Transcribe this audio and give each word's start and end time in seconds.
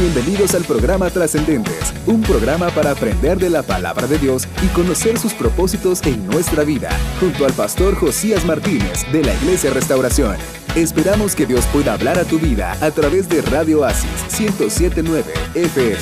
Bienvenidos 0.00 0.54
al 0.54 0.64
programa 0.64 1.10
Trascendentes, 1.10 1.92
un 2.06 2.22
programa 2.22 2.70
para 2.70 2.92
aprender 2.92 3.36
de 3.38 3.50
la 3.50 3.62
palabra 3.62 4.06
de 4.06 4.16
Dios 4.16 4.48
y 4.64 4.68
conocer 4.68 5.18
sus 5.18 5.34
propósitos 5.34 6.00
en 6.06 6.26
nuestra 6.26 6.64
vida, 6.64 6.88
junto 7.20 7.44
al 7.44 7.52
pastor 7.52 7.94
Josías 7.94 8.46
Martínez 8.46 9.04
de 9.12 9.22
la 9.22 9.34
Iglesia 9.34 9.70
Restauración. 9.74 10.36
Esperamos 10.74 11.36
que 11.36 11.44
Dios 11.44 11.66
pueda 11.66 11.92
hablar 11.92 12.18
a 12.18 12.24
tu 12.24 12.38
vida 12.38 12.78
a 12.80 12.90
través 12.92 13.28
de 13.28 13.42
Radio 13.42 13.84
Asis 13.84 14.40
1079 14.40 15.34
FM. 15.54 15.98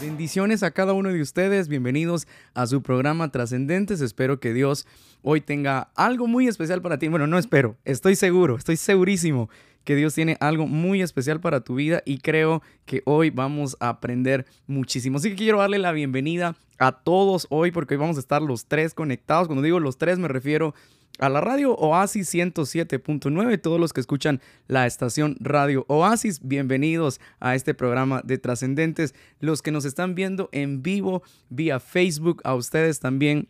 Bendiciones 0.00 0.64
a 0.64 0.72
cada 0.72 0.94
uno 0.94 1.10
de 1.10 1.22
ustedes, 1.22 1.68
bienvenidos 1.68 2.26
a 2.54 2.66
su 2.66 2.82
programa 2.82 3.30
Trascendentes. 3.30 4.00
Espero 4.00 4.40
que 4.40 4.52
Dios 4.52 4.84
hoy 5.22 5.40
tenga 5.40 5.92
algo 5.94 6.26
muy 6.26 6.48
especial 6.48 6.82
para 6.82 6.98
ti. 6.98 7.06
Bueno, 7.06 7.28
no 7.28 7.38
espero, 7.38 7.76
estoy 7.84 8.16
seguro, 8.16 8.56
estoy 8.56 8.76
segurísimo 8.76 9.48
que 9.86 9.94
Dios 9.94 10.14
tiene 10.14 10.36
algo 10.40 10.66
muy 10.66 11.00
especial 11.00 11.40
para 11.40 11.60
tu 11.60 11.76
vida 11.76 12.02
y 12.04 12.18
creo 12.18 12.60
que 12.86 13.02
hoy 13.06 13.30
vamos 13.30 13.76
a 13.78 13.88
aprender 13.88 14.44
muchísimo. 14.66 15.18
Así 15.18 15.30
que 15.30 15.36
quiero 15.36 15.60
darle 15.60 15.78
la 15.78 15.92
bienvenida 15.92 16.56
a 16.78 16.90
todos 16.90 17.46
hoy 17.50 17.70
porque 17.70 17.94
hoy 17.94 18.00
vamos 18.00 18.16
a 18.16 18.20
estar 18.20 18.42
los 18.42 18.66
tres 18.66 18.94
conectados. 18.94 19.46
Cuando 19.46 19.62
digo 19.62 19.78
los 19.78 19.96
tres 19.96 20.18
me 20.18 20.26
refiero 20.26 20.74
a 21.20 21.28
la 21.28 21.40
radio 21.40 21.76
Oasis 21.76 22.34
107.9, 22.34 23.62
todos 23.62 23.78
los 23.78 23.92
que 23.92 24.00
escuchan 24.00 24.40
la 24.66 24.86
estación 24.86 25.36
Radio 25.38 25.84
Oasis, 25.86 26.40
bienvenidos 26.42 27.20
a 27.38 27.54
este 27.54 27.72
programa 27.72 28.22
de 28.24 28.38
Trascendentes. 28.38 29.14
Los 29.38 29.62
que 29.62 29.70
nos 29.70 29.84
están 29.84 30.16
viendo 30.16 30.48
en 30.50 30.82
vivo 30.82 31.22
vía 31.48 31.78
Facebook, 31.78 32.42
a 32.42 32.56
ustedes 32.56 32.98
también 32.98 33.48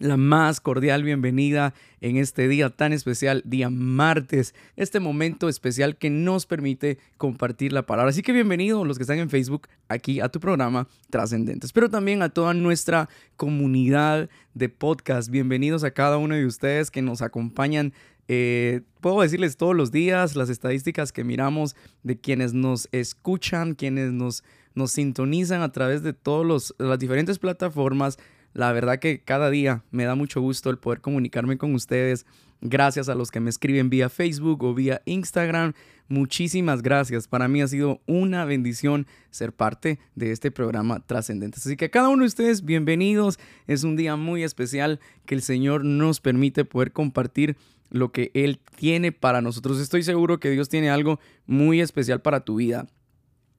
la 0.00 0.16
más 0.16 0.60
cordial 0.60 1.02
bienvenida 1.02 1.74
en 2.00 2.16
este 2.16 2.46
día 2.48 2.70
tan 2.70 2.92
especial, 2.92 3.42
día 3.44 3.70
martes, 3.70 4.54
este 4.76 5.00
momento 5.00 5.48
especial 5.48 5.96
que 5.96 6.10
nos 6.10 6.46
permite 6.46 6.98
compartir 7.16 7.72
la 7.72 7.86
palabra. 7.86 8.10
Así 8.10 8.22
que 8.22 8.32
bienvenidos 8.32 8.86
los 8.86 8.96
que 8.96 9.02
están 9.02 9.18
en 9.18 9.30
Facebook 9.30 9.68
aquí 9.88 10.20
a 10.20 10.28
tu 10.28 10.38
programa 10.40 10.86
Trascendentes, 11.10 11.72
pero 11.72 11.88
también 11.88 12.22
a 12.22 12.28
toda 12.28 12.54
nuestra 12.54 13.08
comunidad 13.36 14.28
de 14.54 14.68
podcast. 14.68 15.30
Bienvenidos 15.30 15.82
a 15.84 15.90
cada 15.90 16.18
uno 16.18 16.34
de 16.34 16.46
ustedes 16.46 16.90
que 16.90 17.02
nos 17.02 17.20
acompañan. 17.20 17.92
Eh, 18.28 18.82
puedo 19.00 19.22
decirles 19.22 19.56
todos 19.56 19.74
los 19.74 19.90
días 19.90 20.36
las 20.36 20.50
estadísticas 20.50 21.12
que 21.12 21.24
miramos 21.24 21.74
de 22.02 22.20
quienes 22.20 22.52
nos 22.52 22.88
escuchan, 22.92 23.74
quienes 23.74 24.12
nos, 24.12 24.44
nos 24.74 24.92
sintonizan 24.92 25.62
a 25.62 25.72
través 25.72 26.02
de 26.02 26.12
todas 26.12 26.74
las 26.78 26.98
diferentes 26.98 27.38
plataformas 27.38 28.18
la 28.54 28.72
verdad 28.72 28.98
que 28.98 29.20
cada 29.20 29.50
día 29.50 29.84
me 29.90 30.04
da 30.04 30.14
mucho 30.14 30.40
gusto 30.40 30.70
el 30.70 30.78
poder 30.78 31.00
comunicarme 31.00 31.58
con 31.58 31.74
ustedes. 31.74 32.26
Gracias 32.60 33.08
a 33.08 33.14
los 33.14 33.30
que 33.30 33.40
me 33.40 33.50
escriben 33.50 33.88
vía 33.88 34.08
Facebook 34.08 34.64
o 34.64 34.74
vía 34.74 35.00
Instagram. 35.04 35.74
Muchísimas 36.08 36.82
gracias. 36.82 37.28
Para 37.28 37.46
mí 37.46 37.62
ha 37.62 37.68
sido 37.68 38.00
una 38.06 38.44
bendición 38.44 39.06
ser 39.30 39.52
parte 39.52 40.00
de 40.16 40.32
este 40.32 40.50
programa 40.50 41.00
trascendente. 41.06 41.58
Así 41.60 41.76
que 41.76 41.84
a 41.84 41.90
cada 41.90 42.08
uno 42.08 42.22
de 42.22 42.28
ustedes, 42.28 42.64
bienvenidos. 42.64 43.38
Es 43.66 43.84
un 43.84 43.94
día 43.94 44.16
muy 44.16 44.42
especial 44.42 44.98
que 45.26 45.34
el 45.34 45.42
Señor 45.42 45.84
nos 45.84 46.20
permite 46.20 46.64
poder 46.64 46.92
compartir 46.92 47.56
lo 47.90 48.10
que 48.10 48.30
Él 48.34 48.58
tiene 48.76 49.12
para 49.12 49.40
nosotros. 49.40 49.80
Estoy 49.80 50.02
seguro 50.02 50.40
que 50.40 50.50
Dios 50.50 50.68
tiene 50.68 50.90
algo 50.90 51.20
muy 51.46 51.80
especial 51.80 52.22
para 52.22 52.40
tu 52.40 52.56
vida. 52.56 52.86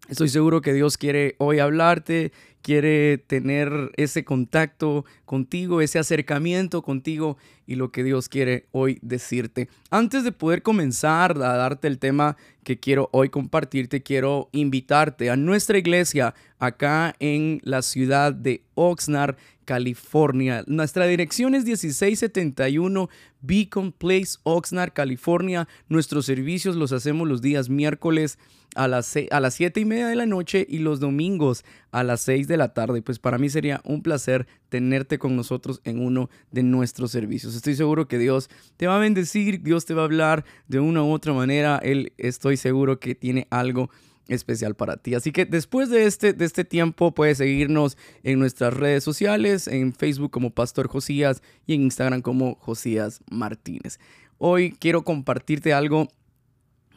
Estoy 0.10 0.30
seguro 0.30 0.62
que 0.62 0.74
Dios 0.74 0.98
quiere 0.98 1.36
hoy 1.38 1.60
hablarte, 1.60 2.32
quiere 2.64 3.20
tener 3.20 3.92
ese 3.96 4.26
contacto 4.26 5.06
contigo, 5.26 5.82
ese 5.82 6.00
acercamiento 6.00 6.82
contigo 6.82 7.38
y 7.68 7.76
lo 7.76 7.92
que 7.92 8.04
Dios 8.04 8.28
quiere 8.28 8.66
hoy 8.72 8.98
decirte. 9.04 9.70
Antes 9.92 10.24
de 10.24 10.32
poder 10.32 10.64
comenzar 10.64 11.38
a 11.38 11.56
darte 11.56 11.88
el 11.88 12.00
tema 12.00 12.38
que 12.64 12.80
quiero 12.80 13.10
hoy 13.12 13.30
compartirte, 13.30 14.02
quiero 14.02 14.50
invitarte 14.52 15.30
a 15.30 15.36
nuestra 15.36 15.78
iglesia 15.78 16.34
acá 16.58 17.14
en 17.20 17.62
la 17.64 17.84
ciudad 17.84 18.34
de 18.34 18.64
Oxnard, 18.74 19.36
California. 19.70 20.64
Nuestra 20.66 21.06
dirección 21.06 21.54
es 21.54 21.64
1671 21.64 23.08
Beacon 23.42 23.92
Place, 23.92 24.40
Oxnard, 24.42 24.94
California. 24.94 25.68
Nuestros 25.90 26.26
servicios 26.26 26.76
los 26.76 26.92
hacemos 26.92 27.28
los 27.28 27.44
días 27.44 27.70
miércoles 27.70 28.40
a 28.74 28.88
las, 28.88 29.16
a 29.30 29.40
las 29.40 29.54
7 29.54 29.80
y 29.80 29.86
media 29.86 30.08
de 30.08 30.16
la 30.16 30.26
noche 30.26 30.66
y 30.68 30.80
los 30.80 31.00
domingos 31.00 31.64
a 31.92 32.04
las 32.04 32.22
6 32.22 32.48
de 32.48 32.58
la 32.58 32.74
tarde. 32.74 33.04
Pues 33.04 33.20
para 33.20 33.38
mí 33.38 33.48
sería 33.48 33.80
un 33.84 34.02
placer 34.02 34.48
tenerte 34.70 35.20
con 35.20 35.36
nosotros 35.36 35.82
en 35.84 36.04
uno 36.04 36.32
de 36.50 36.64
nuestros 36.64 37.12
servicios. 37.12 37.56
Estoy 37.56 37.76
seguro 37.76 38.08
que 38.08 38.18
Dios 38.18 38.50
te 38.76 38.88
va 38.88 38.96
a 38.96 39.00
bendecir, 39.00 39.62
Dios 39.62 39.86
te 39.86 39.94
va 39.94 40.02
a 40.02 40.06
hablar 40.06 40.46
de 40.68 40.80
una 40.80 41.04
u 41.04 41.12
otra 41.12 41.32
manera. 41.34 41.80
Él 41.84 42.12
estoy 42.18 42.58
seguro 42.58 43.00
que 43.00 43.14
tiene 43.14 43.46
algo 43.52 43.92
especial 44.30 44.76
para 44.76 44.98
ti. 44.98 45.16
Así 45.16 45.32
que 45.32 45.46
después 45.46 45.90
de 45.90 46.06
este, 46.06 46.34
de 46.34 46.46
este 46.46 46.64
tiempo 46.64 47.14
puedes 47.14 47.40
seguirnos 47.40 47.98
en 48.24 48.40
nuestras 48.40 48.74
redes 48.74 49.04
sociales, 49.04 49.68
en 49.68 49.94
Facebook 49.94 50.32
como 50.32 50.52
Pastor 50.52 50.88
Josías 50.88 51.42
y 51.66 51.74
en 51.74 51.82
Instagram 51.82 52.22
como 52.22 52.56
Josías 52.56 53.22
Martínez. 53.30 54.00
Hoy 54.38 54.76
quiero 54.80 55.04
compartirte 55.04 55.74
algo 55.74 56.08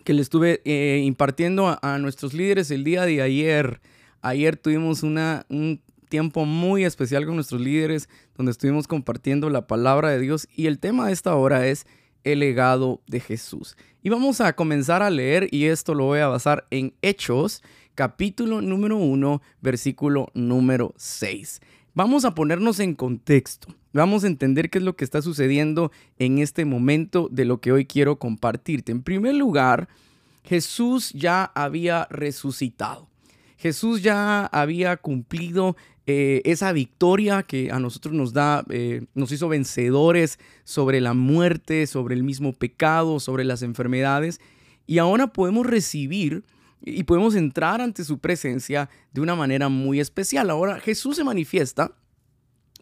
que 0.05 0.15
le 0.15 0.23
estuve 0.23 0.61
eh, 0.65 1.03
impartiendo 1.05 1.79
a, 1.81 1.99
nuestros 1.99 2.35
líderes 2.35 2.71
el 2.71 2.85
día 2.85 3.05
de 3.05 3.23
ayer. 3.23 3.81
Ayer 4.21 4.57
tuvimos 4.57 5.03
una, 5.03 5.47
un 5.49 5.81
tiempo 6.09 6.45
muy 6.45 6.85
especial 6.85 7.25
con 7.25 7.37
nuestros 7.37 7.61
líderes 7.61 8.09
donde 8.37 8.53
estuvimos 8.53 8.87
compartiendo 8.87 9.49
la 9.49 9.67
palabra 9.67 10.11
de 10.11 10.21
Dios 10.21 10.49
y 10.55 10.67
el 10.67 10.79
tema 10.79 11.07
de 11.07 11.13
esta 11.13 11.35
hora 11.35 11.67
es 11.67 11.87
el 12.25 12.41
legado 12.41 13.01
de 13.07 13.21
Jesús. 13.21 13.77
Y 14.03 14.09
vamos 14.09 14.41
a 14.41 14.55
comenzar 14.55 15.03
a 15.03 15.11
leer 15.11 15.49
y 15.51 15.67
esto 15.67 15.95
lo 15.95 16.05
voy 16.05 16.21
a 16.21 16.29
basar 16.29 16.67
en 16.71 16.95
Hechos, 17.03 17.63
capítulo 17.95 18.61
número 18.61 18.97
1, 18.97 19.43
versículo 19.61 20.29
número 20.35 20.95
6. 20.97 21.61
Vamos 21.95 22.25
a 22.25 22.35
ponernos 22.35 22.81
en 22.81 22.95
contexto. 22.95 23.69
Vamos 23.93 24.25
a 24.25 24.27
entender 24.27 24.71
qué 24.71 24.79
es 24.79 24.85
lo 24.85 24.97
que 24.97 25.05
está 25.05 25.21
sucediendo 25.21 25.93
en 26.19 26.39
este 26.39 26.65
momento 26.65 27.29
de 27.31 27.45
lo 27.45 27.61
que 27.61 27.73
hoy 27.73 27.85
quiero 27.85 28.19
compartirte. 28.19 28.93
En 28.93 29.03
primer 29.03 29.35
lugar, 29.35 29.89
Jesús 30.43 31.11
ya 31.13 31.45
había 31.55 32.07
resucitado. 32.11 33.09
Jesús 33.59 34.03
ya 34.03 34.47
había 34.47 34.97
cumplido 34.97 35.77
eh, 36.07 36.43
esa 36.45 36.73
victoria 36.73 37.45
que 37.45 37.71
a 37.71 37.79
nosotros 37.79 38.15
nos 38.15 38.33
da, 38.33 38.65
eh, 38.71 39.05
nos 39.15 39.31
hizo 39.31 39.49
vencedores 39.49 40.39
sobre 40.65 41.01
la 41.01 41.15
muerte, 41.15 41.87
sobre 41.87 42.15
el 42.15 42.25
mismo 42.25 42.53
pecado, 42.53 43.21
sobre 43.21 43.45
las 43.45 43.63
enfermedades. 43.63 44.41
Y 44.87 44.99
ahora 44.99 45.29
podemos 45.29 45.67
recibir 45.67 46.45
y 46.81 47.05
podemos 47.05 47.37
entrar 47.37 47.81
ante 47.81 48.03
su 48.03 48.19
presencia 48.19 48.91
de 49.13 49.21
una 49.21 49.37
manera 49.37 49.69
muy 49.69 50.01
especial. 50.01 50.51
Ahora 50.51 50.81
Jesús 50.81 51.17
se 51.17 51.25
manifiesta 51.25 51.93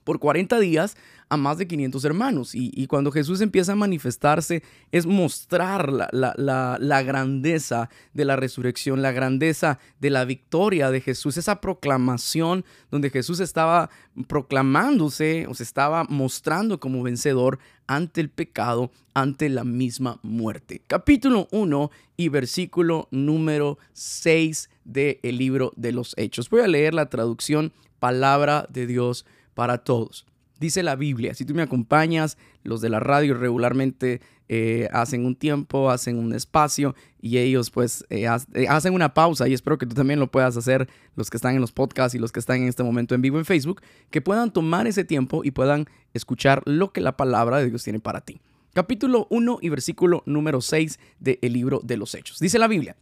por 0.05 0.19
40 0.19 0.59
días 0.61 0.97
a 1.31 1.37
más 1.37 1.57
de 1.59 1.67
500 1.69 2.05
hermanos. 2.05 2.51
Y, 2.55 2.87
cuando 2.89 3.13
Jesús 3.13 3.41
empieza 3.41 3.73
a 3.73 3.77
manifestarse 3.77 4.63
es 4.91 5.07
mostrar 5.07 5.93
la, 6.13 7.03
grandeza 7.03 7.89
de 8.13 8.25
la 8.25 8.37
resurrección, 8.37 9.01
la 9.01 9.13
grandeza 9.13 9.79
de 10.01 10.11
la 10.11 10.25
victoria 10.25 10.91
de 10.91 11.01
Jesús, 11.01 11.37
esa 11.37 11.61
proclamación 11.61 12.65
donde 12.91 13.11
Jesús 13.11 13.39
estaba 13.39 13.91
proclamándose 14.27 15.47
o 15.47 15.55
se 15.55 15.63
estaba 15.63 16.05
mostrando 16.05 16.81
como 16.81 17.03
vencedor 17.03 17.61
ante 17.87 18.21
el 18.21 18.29
pecado, 18.29 18.91
ante 19.15 19.49
la 19.49 19.63
misma 19.63 20.19
muerte. 20.23 20.83
Capítulo 20.87 21.47
1 21.53 21.91
y 22.17 22.29
versículo 22.29 23.07
número 23.13 23.79
6 23.93 24.69
del 24.85 25.19
libro 25.23 25.73
de 25.77 25.93
los 25.93 26.15
Hechos. 26.17 26.51
Voy 26.51 26.63
a 26.63 26.69
leer 26.69 26.93
la 26.93 27.09
traducción 27.09 27.73
Palabra 28.01 28.67
de 28.71 28.87
Dios 28.87 29.27
para 29.61 29.77
todos. 29.77 30.25
Dice 30.59 30.83
la 30.83 30.97
Biblia, 30.97 31.35
si 31.35 31.45
tú 31.45 31.55
me 31.55 31.61
acompañas, 31.61 32.39
los 32.63 32.81
de 32.81 32.89
la 32.89 32.99
radio 32.99 33.35
regularmente 33.35 34.23
eh, 34.49 34.89
hacen 34.91 35.27
un 35.27 35.37
tiempo, 35.37 35.91
hacen 35.91 36.17
un 36.17 36.33
espacio 36.33 36.95
y 37.21 37.37
ellos 37.37 37.71
pues 37.71 38.07
eh, 38.09 38.27
eh, 38.55 38.69
hacen 38.71 38.95
una 38.95 39.13
pausa 39.13 39.49
y 39.49 39.53
espero 39.53 39.77
que 39.77 39.85
tú 39.85 39.95
también 39.95 40.19
lo 40.19 40.31
puedas 40.31 40.57
hacer, 40.57 40.89
los 41.15 41.29
que 41.29 41.37
están 41.37 41.57
en 41.57 41.61
los 41.61 41.73
podcasts 41.73 42.15
y 42.15 42.19
los 42.19 42.33
que 42.33 42.41
están 42.41 42.63
en 42.63 42.69
este 42.69 42.83
momento 42.83 43.15
en 43.15 43.21
vivo 43.21 43.37
en 43.37 43.45
Facebook, 43.45 43.83
que 44.11 44.23
puedan 44.23 44.51
tomar 44.51 44.87
ese 44.87 45.05
tiempo 45.05 45.43
y 45.45 45.51
puedan 45.51 45.85
escuchar 46.15 46.63
lo 46.65 46.91
que 46.91 47.03
la 47.03 47.19
palabra 47.19 47.59
de 47.59 47.69
Dios 47.69 47.85
tiene 47.85 48.01
para 48.01 48.23
ti. 48.23 48.41
Capítulo 48.73 49.27
1 49.29 49.59
y 49.61 49.69
versículo 49.69 50.23
número 50.25 50.63
6 50.63 50.99
del 51.19 51.39
libro 51.43 51.83
de 51.85 51.99
los 51.99 52.15
Hechos. 52.15 52.39
Dice 52.39 52.59
la 52.59 52.67
Biblia, 52.67 52.97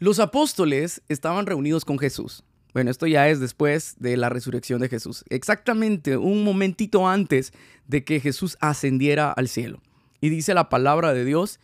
los 0.00 0.18
apóstoles 0.18 1.02
estaban 1.08 1.46
reunidos 1.46 1.84
con 1.84 2.00
Jesús 2.00 2.42
bueno, 2.74 2.90
esto 2.90 3.06
ya 3.06 3.28
es 3.28 3.38
después 3.38 3.94
de 4.00 4.16
la 4.16 4.28
resurrección 4.28 4.80
de 4.80 4.88
Jesús, 4.88 5.24
exactamente 5.28 6.16
un 6.16 6.42
momentito 6.42 7.08
antes 7.08 7.52
de 7.86 8.04
que 8.04 8.18
Jesús 8.18 8.58
ascendiera 8.60 9.30
al 9.30 9.48
cielo. 9.48 9.80
Y 10.20 10.28
dice 10.28 10.54
la 10.54 10.68
palabra 10.68 11.14
de 11.14 11.24
Dios, 11.24 11.60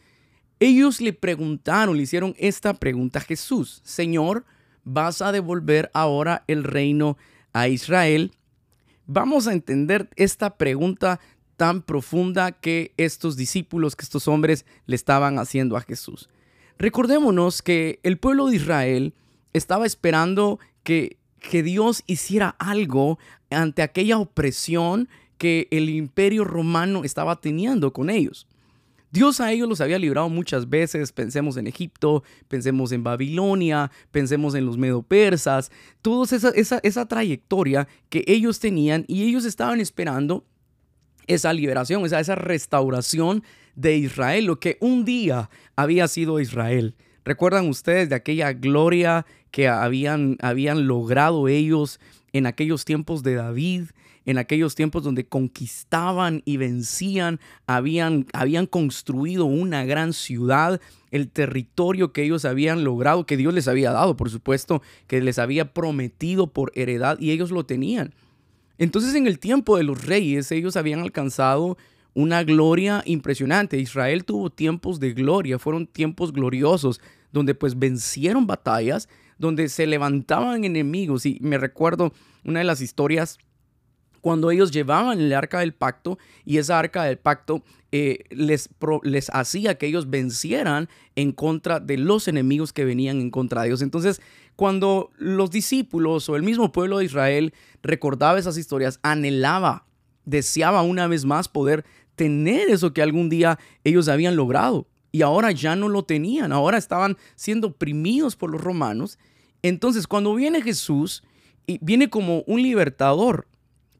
ellos 0.60 1.00
le 1.00 1.12
preguntaron, 1.12 1.96
le 1.96 2.04
hicieron 2.04 2.34
esta 2.38 2.74
pregunta 2.74 3.18
a 3.18 3.22
Jesús, 3.22 3.80
Señor, 3.84 4.44
¿vas 4.84 5.20
a 5.20 5.32
devolver 5.32 5.90
ahora 5.94 6.44
el 6.46 6.62
reino 6.62 7.18
a 7.52 7.66
Israel? 7.66 8.32
Vamos 9.06 9.48
a 9.48 9.52
entender 9.52 10.08
esta 10.14 10.56
pregunta 10.58 11.18
tan 11.56 11.82
profunda 11.82 12.52
que 12.52 12.94
estos 12.96 13.36
discípulos, 13.36 13.96
que 13.96 14.04
estos 14.04 14.28
hombres 14.28 14.64
le 14.86 14.94
estaban 14.94 15.40
haciendo 15.40 15.76
a 15.76 15.80
Jesús. 15.80 16.30
Recordémonos 16.78 17.62
que 17.62 17.98
el 18.04 18.18
pueblo 18.18 18.46
de 18.46 18.56
Israel 18.56 19.14
estaba 19.52 19.86
esperando 19.86 20.60
que, 20.82 21.18
que 21.38 21.62
Dios 21.62 22.02
hiciera 22.06 22.56
algo 22.58 23.18
ante 23.50 23.82
aquella 23.82 24.18
opresión 24.18 25.08
que 25.38 25.68
el 25.70 25.88
imperio 25.88 26.44
romano 26.44 27.04
estaba 27.04 27.40
teniendo 27.40 27.92
con 27.92 28.10
ellos. 28.10 28.46
Dios 29.12 29.40
a 29.40 29.50
ellos 29.50 29.68
los 29.68 29.80
había 29.80 29.98
librado 29.98 30.28
muchas 30.28 30.68
veces, 30.68 31.10
pensemos 31.10 31.56
en 31.56 31.66
Egipto, 31.66 32.22
pensemos 32.46 32.92
en 32.92 33.02
Babilonia, 33.02 33.90
pensemos 34.12 34.54
en 34.54 34.66
los 34.66 34.78
medo-persas, 34.78 35.72
toda 36.00 36.24
esa, 36.36 36.50
esa, 36.50 36.78
esa 36.84 37.08
trayectoria 37.08 37.88
que 38.08 38.22
ellos 38.28 38.60
tenían 38.60 39.04
y 39.08 39.24
ellos 39.24 39.44
estaban 39.44 39.80
esperando 39.80 40.44
esa 41.26 41.52
liberación, 41.52 42.04
esa, 42.04 42.20
esa 42.20 42.36
restauración 42.36 43.42
de 43.74 43.96
Israel, 43.96 44.44
lo 44.44 44.60
que 44.60 44.76
un 44.80 45.04
día 45.04 45.50
había 45.74 46.06
sido 46.06 46.38
Israel. 46.38 46.94
¿Recuerdan 47.30 47.68
ustedes 47.68 48.08
de 48.08 48.16
aquella 48.16 48.52
gloria 48.54 49.24
que 49.52 49.68
habían, 49.68 50.36
habían 50.42 50.88
logrado 50.88 51.46
ellos 51.46 52.00
en 52.32 52.44
aquellos 52.44 52.84
tiempos 52.84 53.22
de 53.22 53.36
David? 53.36 53.84
en 54.26 54.36
aquellos 54.36 54.74
tiempos 54.74 55.02
donde 55.04 55.26
conquistaban 55.26 56.42
y 56.44 56.56
vencían, 56.56 57.40
habían, 57.66 58.26
habían 58.32 58.66
construido 58.66 59.44
una 59.46 59.84
gran 59.84 60.12
ciudad, 60.12 60.80
el 61.10 61.28
territorio 61.30 62.12
que 62.12 62.24
ellos 62.24 62.44
habían 62.44 62.84
logrado, 62.84 63.26
que 63.26 63.36
Dios 63.36 63.54
les 63.54 63.66
había 63.66 63.92
dado, 63.92 64.16
por 64.16 64.28
supuesto, 64.28 64.82
que 65.06 65.22
les 65.22 65.38
había 65.38 65.72
prometido 65.72 66.48
por 66.48 66.70
heredad 66.74 67.18
y 67.18 67.30
ellos 67.30 67.50
lo 67.50 67.64
tenían. 67.64 68.12
Entonces 68.76 69.14
en 69.14 69.26
el 69.26 69.38
tiempo 69.38 69.76
de 69.76 69.84
los 69.84 70.04
reyes 70.04 70.52
ellos 70.52 70.76
habían 70.76 71.00
alcanzado 71.00 71.78
una 72.14 72.44
gloria 72.44 73.02
impresionante. 73.06 73.78
Israel 73.78 74.24
tuvo 74.24 74.50
tiempos 74.50 75.00
de 75.00 75.12
gloria, 75.12 75.58
fueron 75.58 75.86
tiempos 75.86 76.32
gloriosos, 76.32 77.00
donde 77.32 77.54
pues 77.54 77.78
vencieron 77.78 78.46
batallas, 78.46 79.08
donde 79.38 79.68
se 79.68 79.86
levantaban 79.86 80.64
enemigos. 80.64 81.26
Y 81.26 81.38
me 81.40 81.58
recuerdo 81.58 82.12
una 82.44 82.60
de 82.60 82.64
las 82.64 82.80
historias 82.80 83.38
cuando 84.20 84.50
ellos 84.50 84.70
llevaban 84.70 85.20
el 85.20 85.32
arca 85.32 85.60
del 85.60 85.72
pacto 85.72 86.18
y 86.44 86.58
esa 86.58 86.78
arca 86.78 87.04
del 87.04 87.18
pacto 87.18 87.62
eh, 87.92 88.24
les, 88.30 88.68
les 89.02 89.30
hacía 89.30 89.76
que 89.76 89.86
ellos 89.86 90.10
vencieran 90.10 90.88
en 91.16 91.32
contra 91.32 91.80
de 91.80 91.96
los 91.96 92.28
enemigos 92.28 92.72
que 92.72 92.84
venían 92.84 93.20
en 93.20 93.30
contra 93.30 93.62
de 93.62 93.68
ellos. 93.68 93.82
Entonces, 93.82 94.20
cuando 94.56 95.10
los 95.16 95.50
discípulos 95.50 96.28
o 96.28 96.36
el 96.36 96.42
mismo 96.42 96.70
pueblo 96.70 96.98
de 96.98 97.06
Israel 97.06 97.54
recordaba 97.82 98.38
esas 98.38 98.58
historias, 98.58 99.00
anhelaba, 99.02 99.86
deseaba 100.24 100.82
una 100.82 101.06
vez 101.06 101.24
más 101.24 101.48
poder 101.48 101.84
tener 102.14 102.68
eso 102.68 102.92
que 102.92 103.02
algún 103.02 103.30
día 103.30 103.58
ellos 103.84 104.08
habían 104.08 104.36
logrado. 104.36 104.86
Y 105.12 105.22
ahora 105.22 105.50
ya 105.50 105.74
no 105.76 105.88
lo 105.88 106.04
tenían, 106.04 106.52
ahora 106.52 106.78
estaban 106.78 107.16
siendo 107.34 107.68
oprimidos 107.68 108.36
por 108.36 108.50
los 108.50 108.60
romanos. 108.60 109.18
Entonces, 109.62 110.06
cuando 110.06 110.34
viene 110.34 110.62
Jesús, 110.62 111.22
viene 111.80 112.08
como 112.08 112.42
un 112.46 112.62
libertador, 112.62 113.46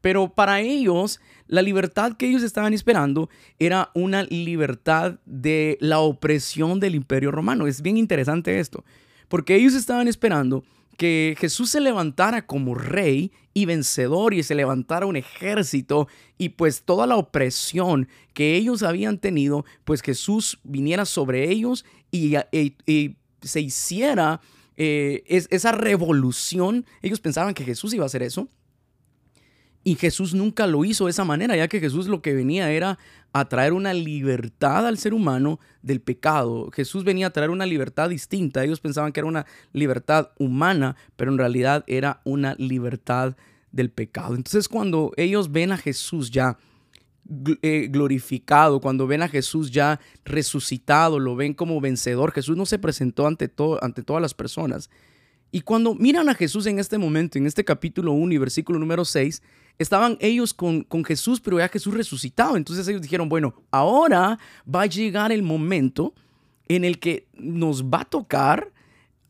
pero 0.01 0.29
para 0.33 0.61
ellos, 0.61 1.19
la 1.47 1.61
libertad 1.61 2.13
que 2.13 2.27
ellos 2.27 2.43
estaban 2.43 2.73
esperando 2.73 3.29
era 3.59 3.91
una 3.93 4.23
libertad 4.23 5.19
de 5.25 5.77
la 5.79 5.99
opresión 5.99 6.79
del 6.79 6.95
imperio 6.95 7.31
romano. 7.31 7.67
Es 7.67 7.81
bien 7.81 7.97
interesante 7.97 8.59
esto, 8.59 8.83
porque 9.27 9.55
ellos 9.55 9.75
estaban 9.75 10.07
esperando 10.07 10.63
que 11.01 11.35
Jesús 11.39 11.71
se 11.71 11.81
levantara 11.81 12.45
como 12.45 12.75
rey 12.75 13.31
y 13.55 13.65
vencedor 13.65 14.35
y 14.35 14.43
se 14.43 14.53
levantara 14.53 15.07
un 15.07 15.15
ejército 15.15 16.07
y 16.37 16.49
pues 16.49 16.83
toda 16.83 17.07
la 17.07 17.15
opresión 17.15 18.07
que 18.35 18.55
ellos 18.55 18.83
habían 18.83 19.17
tenido, 19.17 19.65
pues 19.83 20.03
Jesús 20.03 20.59
viniera 20.63 21.05
sobre 21.05 21.49
ellos 21.49 21.85
y, 22.11 22.35
se 23.41 23.61
hiciera 23.61 24.41
eh, 24.77 25.23
esa 25.25 25.71
revolución. 25.71 26.85
Ellos 27.01 27.19
pensaban 27.19 27.55
que 27.55 27.63
Jesús 27.63 27.95
iba 27.95 28.03
a 28.03 28.05
hacer 28.05 28.21
eso 28.21 28.47
y 29.83 29.95
Jesús 29.95 30.33
nunca 30.33 30.67
lo 30.67 30.85
hizo 30.85 31.05
de 31.05 31.11
esa 31.11 31.25
manera, 31.25 31.55
ya 31.55 31.67
que 31.67 31.79
Jesús 31.79 32.07
lo 32.07 32.21
que 32.21 32.33
venía 32.33 32.71
era 32.71 32.99
a 33.33 33.45
traer 33.45 33.73
una 33.73 33.93
libertad 33.93 34.85
al 34.85 34.97
ser 34.97 35.13
humano 35.13 35.59
del 35.81 36.01
pecado. 36.01 36.69
Jesús 36.71 37.03
venía 37.03 37.27
a 37.27 37.31
traer 37.31 37.49
una 37.49 37.65
libertad 37.65 38.09
distinta. 38.09 38.63
Ellos 38.63 38.79
pensaban 38.79 39.11
que 39.11 39.21
era 39.21 39.27
una 39.27 39.45
libertad 39.73 40.29
humana, 40.37 40.95
pero 41.15 41.31
en 41.31 41.37
realidad 41.37 41.83
era 41.87 42.21
una 42.25 42.55
libertad 42.57 43.35
del 43.71 43.89
pecado. 43.89 44.35
Entonces 44.35 44.67
cuando 44.67 45.13
ellos 45.17 45.51
ven 45.51 45.71
a 45.71 45.77
Jesús 45.77 46.29
ya 46.29 46.57
eh, 47.61 47.87
glorificado, 47.89 48.81
cuando 48.81 49.07
ven 49.07 49.21
a 49.23 49.29
Jesús 49.29 49.71
ya 49.71 49.99
resucitado, 50.25 51.17
lo 51.17 51.35
ven 51.35 51.53
como 51.53 51.79
vencedor, 51.79 52.33
Jesús 52.33 52.57
no 52.57 52.65
se 52.65 52.77
presentó 52.77 53.25
ante, 53.25 53.49
ante 53.81 54.03
todas 54.03 54.21
las 54.21 54.33
personas. 54.33 54.89
Y 55.51 55.61
cuando 55.61 55.93
miran 55.95 56.29
a 56.29 56.35
Jesús 56.35 56.65
en 56.65 56.79
este 56.79 56.97
momento, 56.97 57.37
en 57.37 57.45
este 57.45 57.65
capítulo 57.65 58.13
1 58.13 58.33
y 58.33 58.37
versículo 58.37 58.79
número 58.79 59.03
6, 59.03 59.41
estaban 59.77 60.17
ellos 60.21 60.53
con, 60.53 60.83
con 60.83 61.03
Jesús, 61.03 61.41
pero 61.41 61.59
ya 61.59 61.67
Jesús 61.67 61.93
resucitado. 61.93 62.55
Entonces 62.55 62.87
ellos 62.87 63.01
dijeron, 63.01 63.27
bueno, 63.27 63.53
ahora 63.69 64.39
va 64.63 64.83
a 64.83 64.85
llegar 64.85 65.31
el 65.31 65.43
momento 65.43 66.13
en 66.67 66.85
el 66.85 66.99
que 66.99 67.27
nos 67.33 67.83
va 67.83 68.01
a 68.01 68.05
tocar 68.05 68.71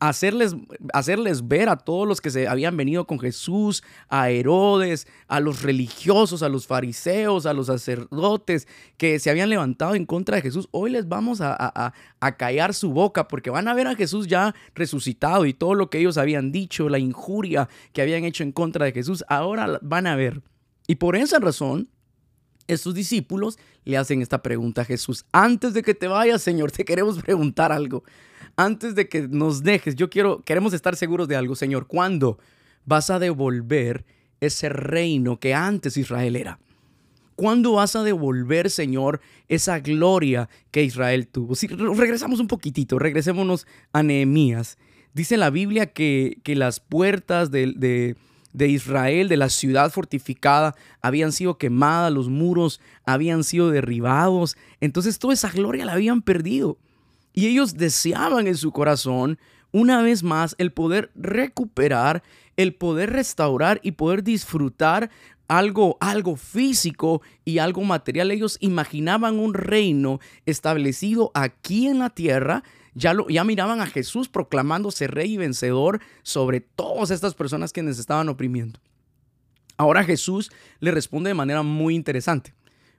hacerles, 0.02 0.56
hacerles 0.94 1.48
ver 1.48 1.70
a 1.70 1.78
todos 1.78 2.08
los 2.08 2.22
que 2.22 2.32
se 2.32 2.48
habían 2.48 2.76
venido 2.76 3.06
con 3.06 3.20
Jesús, 3.20 3.84
a 4.10 4.32
Herodes, 4.32 5.08
a 5.28 5.40
los 5.40 5.62
religiosos, 5.62 6.42
a 6.42 6.50
los 6.50 6.66
fariseos, 6.66 7.46
a 7.46 7.54
los 7.54 7.68
sacerdotes 7.68 8.68
que 8.98 9.20
se 9.20 9.30
habían 9.30 9.52
levantado 9.52 9.94
en 9.94 10.08
contra 10.08 10.38
de 10.38 10.42
Jesús. 10.42 10.68
Hoy 10.72 10.90
les 10.90 11.08
vamos 11.08 11.40
a, 11.40 11.56
a, 11.56 11.94
a 12.20 12.38
callar 12.38 12.74
su 12.74 12.92
boca 12.92 13.28
porque 13.28 13.52
van 13.52 13.68
a 13.68 13.76
ver 13.76 13.86
a 13.86 13.96
Jesús 13.96 14.28
ya 14.28 14.56
resucitado 14.74 15.46
y 15.46 15.54
todo 15.54 15.76
lo 15.76 15.92
que 15.92 16.00
ellos 16.00 16.18
habían 16.18 16.52
dicho, 16.52 16.90
la 16.90 16.98
injuria 16.98 17.70
que 17.94 18.02
habían 18.02 18.24
hecho 18.24 18.42
en 18.42 18.52
contra 18.52 18.86
de 18.86 18.94
Jesús, 18.94 19.24
ahora 19.30 19.80
van 19.84 20.08
a 20.08 20.16
ver. 20.16 20.42
Y 20.88 20.96
por 20.96 21.16
esa 21.16 21.38
razón, 21.38 21.90
estos 22.66 22.96
discípulos 22.96 23.60
le 23.86 23.98
hacen 23.98 24.24
esta 24.24 24.42
pregunta 24.42 24.82
a 24.82 24.86
Jesús. 24.86 25.26
Antes 25.32 25.76
de 25.76 25.84
que 25.84 25.94
te 25.94 26.08
vayas, 26.08 26.42
Señor, 26.42 26.72
te 26.72 26.86
queremos 26.86 27.22
preguntar 27.22 27.72
algo 27.72 28.04
antes 28.64 28.96
de 28.96 29.10
que 29.10 29.28
nos 29.28 29.64
dejes, 29.64 29.96
yo 29.96 30.10
quiero, 30.10 30.42
queremos 30.44 30.74
estar 30.74 30.96
seguros 30.96 31.28
de 31.28 31.36
algo, 31.36 31.56
Señor. 31.56 31.88
¿Cuándo 31.88 32.38
vas 32.86 33.10
a 33.10 33.20
devolver 33.20 34.06
ese 34.40 34.70
reino 34.70 35.40
que 35.40 35.54
antes 35.54 35.98
Israel 35.98 36.36
era? 36.36 36.60
¿Cuándo 37.36 37.74
vas 37.74 37.96
a 37.96 38.04
devolver, 38.04 38.70
Señor, 38.70 39.20
esa 39.48 39.80
gloria 39.80 40.48
que 40.70 40.84
Israel 40.84 41.28
tuvo? 41.28 41.56
Si 41.56 41.68
regresamos 41.68 42.40
un 42.40 42.48
poquitito, 42.48 43.00
regresémonos 43.00 43.66
a 43.94 44.04
Nehemías. 44.04 44.78
Dice 45.14 45.38
la 45.38 45.50
Biblia 45.50 45.88
que, 45.88 46.38
que 46.44 46.56
las 46.56 46.80
puertas 46.80 47.50
de, 47.50 47.74
de, 47.76 48.16
de, 48.54 48.68
Israel, 48.68 49.28
de 49.28 49.38
la 49.38 49.50
ciudad 49.50 49.92
fortificada, 49.92 50.76
habían 51.02 51.32
sido 51.32 51.58
quemadas, 51.58 52.14
los 52.14 52.30
muros 52.30 52.80
habían 53.06 53.44
sido 53.44 53.72
derribados. 53.72 54.56
Entonces 54.80 55.18
toda 55.18 55.34
esa 55.34 55.50
gloria 55.50 55.86
la 55.86 55.94
habían 55.94 56.22
perdido. 56.22 56.78
Y 57.34 57.48
ellos 57.48 57.76
deseaban 57.76 58.48
en 58.48 58.58
su 58.58 58.72
corazón 58.72 59.40
una 59.72 60.02
vez 60.02 60.24
más 60.24 60.56
el 60.58 60.72
poder 60.72 61.12
recuperar, 61.16 62.24
el 62.58 62.74
poder 62.76 63.12
restaurar 63.12 63.80
y 63.84 63.94
poder 63.94 64.24
disfrutar 64.24 65.10
algo, 65.48 65.98
algo 66.00 66.36
físico 66.36 67.22
y 67.44 67.58
algo 67.58 67.82
material. 67.84 68.32
Ellos 68.32 68.58
imaginaban 68.62 69.40
un 69.40 69.54
reino 69.54 70.20
establecido 70.46 71.32
aquí 71.34 71.88
en 71.88 72.00
la 72.00 72.10
tierra. 72.10 72.64
Ya, 72.94 73.14
lo, 73.14 73.28
ya 73.30 73.44
miraban 73.44 73.82
a 73.82 73.88
Jesús 73.88 74.28
proclamándose 74.28 75.08
rey 75.08 75.34
y 75.34 75.38
vencedor 75.38 76.02
sobre 76.24 76.60
todas 76.62 77.12
estas 77.12 77.34
personas 77.34 77.72
que 77.72 77.82
estaban 77.82 78.30
oprimiendo. 78.30 78.80
Ahora 79.78 80.04
Jesús 80.04 80.52
le 80.80 80.92
responde 80.92 81.30
de 81.30 81.34
manera 81.34 81.64
muy 81.64 81.96
interesante, 81.96 82.54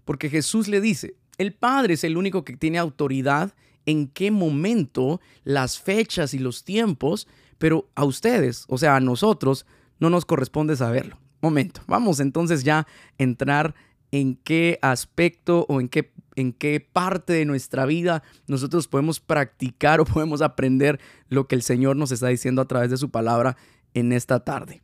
porque 0.05 0.29
Jesús 0.29 0.69
le 0.69 0.81
dice, 0.81 1.15
el 1.39 1.55
Padre 1.55 1.95
es 1.95 2.05
el 2.05 2.17
único 2.17 2.45
que 2.45 2.57
tiene 2.57 2.79
autoridad 2.79 3.55
en 3.87 4.09
qué 4.09 4.31
momento, 4.31 5.21
las 5.45 5.79
fechas 5.79 6.35
y 6.35 6.39
los 6.39 6.65
tiempos, 6.65 7.29
pero 7.59 7.89
a 7.95 8.05
ustedes, 8.05 8.65
o 8.69 8.79
sea, 8.79 8.97
a 8.97 9.01
nosotros, 9.01 9.67
no 9.99 10.11
nos 10.11 10.25
corresponde 10.25 10.77
saberlo. 10.77 11.19
Momento, 11.41 11.81
vamos 11.87 12.21
entonces 12.21 12.65
ya 12.65 12.81
a 12.81 12.87
entrar 13.19 13.75
en 14.13 14.37
qué 14.37 14.79
aspecto 14.83 15.67
o 15.69 15.81
en 15.81 15.89
qué, 15.89 16.13
en 16.37 16.53
qué 16.53 16.81
parte 16.81 17.33
de 17.33 17.45
nuestra 17.45 17.87
vida 17.87 18.23
nosotros 18.47 18.87
podemos 18.87 19.21
practicar 19.21 20.01
o 20.01 20.05
podemos 20.05 20.43
aprender 20.43 21.01
lo 21.29 21.49
que 21.49 21.55
el 21.55 21.63
Señor 21.63 21.97
nos 21.97 22.13
está 22.13 22.29
diciendo 22.29 22.63
a 22.63 22.69
través 22.69 22.91
de 22.91 22.97
su 22.97 23.11
palabra 23.11 23.57
en 23.95 24.13
esta 24.13 24.41
tarde. 24.41 24.83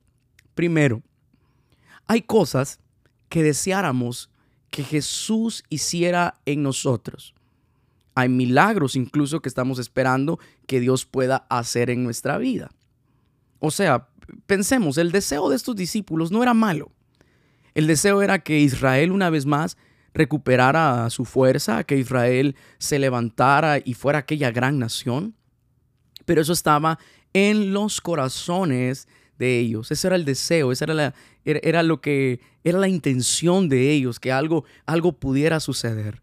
Primero, 0.55 1.03
hay 2.07 2.23
cosas 2.23 2.81
que 3.29 3.43
deseáramos 3.43 4.31
que 4.71 4.83
Jesús 4.83 5.65
hiciera 5.69 6.41
en 6.47 6.63
nosotros. 6.63 7.35
Hay 8.19 8.29
milagros 8.29 8.97
incluso 8.97 9.41
que 9.41 9.49
estamos 9.49 9.79
esperando 9.79 10.41
que 10.67 10.81
Dios 10.81 11.07
pueda 11.07 11.47
hacer 11.49 11.89
en 11.89 12.03
nuestra 12.03 12.37
vida. 12.37 12.69
O 13.61 13.71
sea, 13.71 14.09
pensemos, 14.47 14.99
el 14.99 15.13
deseo 15.13 15.49
de 15.49 15.55
estos 15.55 15.77
discípulos 15.77 16.33
no 16.33 16.43
era 16.43 16.53
malo. 16.53 16.91
El 17.75 17.87
deseo 17.87 18.21
era 18.21 18.41
que 18.41 18.59
Israel 18.59 19.13
una 19.13 19.31
vez 19.31 19.47
más 19.47 19.77
recuperara 20.15 21.09
su 21.11 21.25
fuerza, 21.25 21.85
que 21.85 21.97
Israel 21.97 22.57
se 22.79 22.99
levantara 22.99 23.79
y 23.79 23.95
fuera 23.95 24.19
aquella 24.19 24.51
gran 24.51 24.81
nación. 24.81 25.37
Pero 26.25 26.43
eso 26.43 26.53
estaba 26.53 26.99
en 27.33 27.73
los 27.73 28.01
corazones 28.01 29.07
de 29.39 29.61
ellos. 29.61 29.93
Ese 29.93 30.09
era 30.09 30.17
el 30.17 30.25
deseo, 30.25 30.73
esa 30.73 30.87
era, 30.87 30.95
la, 30.95 31.15
era, 31.45 31.85
lo 31.85 32.01
que 32.01 32.41
era 32.65 32.81
la 32.81 32.89
intención 32.89 33.69
de 33.69 33.93
ellos, 33.93 34.19
que 34.19 34.33
algo, 34.33 34.65
algo 34.87 35.13
pudiera 35.13 35.61
suceder. 35.61 36.21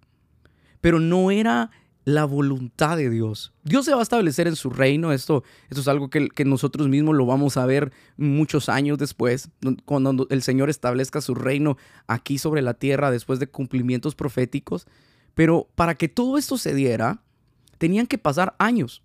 Pero 0.82 1.00
no 1.00 1.32
era 1.32 1.72
la 2.06 2.24
voluntad 2.26 2.98
de 2.98 3.10
Dios. 3.10 3.52
Dios 3.64 3.84
se 3.86 3.92
va 3.92 4.00
a 4.00 4.04
establecer 4.04 4.48
en 4.48 4.56
su 4.56 4.70
reino. 4.70 5.12
Esto, 5.12 5.44
esto 5.70 5.82
es 5.82 5.88
algo 5.88 6.10
que, 6.10 6.30
nosotros 6.46 6.88
mismos 6.88 7.16
lo 7.16 7.26
vamos 7.26 7.58
a 7.58 7.66
ver 7.66 7.92
muchos 8.16 8.70
años 8.70 9.00
después, 9.00 9.50
cuando 9.86 10.28
el 10.30 10.44
Señor 10.44 10.70
establezca 10.70 11.20
su 11.20 11.34
reino 11.34 11.78
aquí 12.08 12.38
sobre 12.38 12.62
la 12.62 12.76
tierra 12.76 13.10
después 13.10 13.40
de 13.40 13.48
cumplimientos 13.48 14.14
proféticos. 14.14 14.86
Pero 15.34 15.68
para 15.76 15.96
que 15.96 16.08
todo 16.08 16.38
esto 16.38 16.58
se 16.60 16.76
diera, 16.76 17.24
tenían 17.80 18.06
que 18.06 18.20
pasar 18.20 18.56
años. 18.60 19.02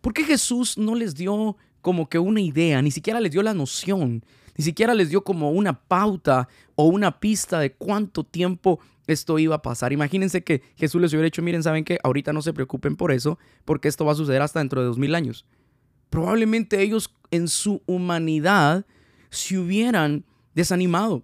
¿Por 0.00 0.14
qué 0.14 0.24
Jesús 0.24 0.78
no 0.78 0.94
les 0.94 1.14
dio 1.14 1.56
como 1.82 2.08
que 2.08 2.18
una 2.18 2.40
idea, 2.40 2.80
ni 2.80 2.90
siquiera 2.90 3.20
les 3.20 3.30
dio 3.30 3.42
la 3.42 3.54
noción, 3.54 4.24
ni 4.58 4.64
siquiera 4.64 4.92
les 4.92 5.08
dio 5.08 5.22
como 5.22 5.52
una 5.52 5.72
pauta 5.72 6.48
o 6.74 6.84
una 6.84 7.20
pista 7.20 7.60
de 7.60 7.72
cuánto 7.72 8.24
tiempo 8.24 8.80
esto 9.06 9.38
iba 9.38 9.54
a 9.54 9.62
pasar. 9.62 9.92
Imagínense 9.92 10.42
que 10.42 10.62
Jesús 10.76 11.00
les 11.00 11.12
hubiera 11.12 11.26
dicho, 11.26 11.42
miren, 11.42 11.62
saben 11.62 11.84
que 11.84 11.98
ahorita 12.02 12.32
no 12.32 12.42
se 12.42 12.52
preocupen 12.52 12.96
por 12.96 13.12
eso, 13.12 13.38
porque 13.64 13.86
esto 13.86 14.04
va 14.04 14.12
a 14.12 14.16
suceder 14.16 14.42
hasta 14.42 14.58
dentro 14.58 14.80
de 14.80 14.88
dos 14.88 14.98
mil 14.98 15.14
años. 15.14 15.46
Probablemente 16.10 16.82
ellos 16.82 17.14
en 17.30 17.46
su 17.46 17.82
humanidad 17.86 18.84
se 19.30 19.58
hubieran 19.58 20.24
desanimado. 20.54 21.22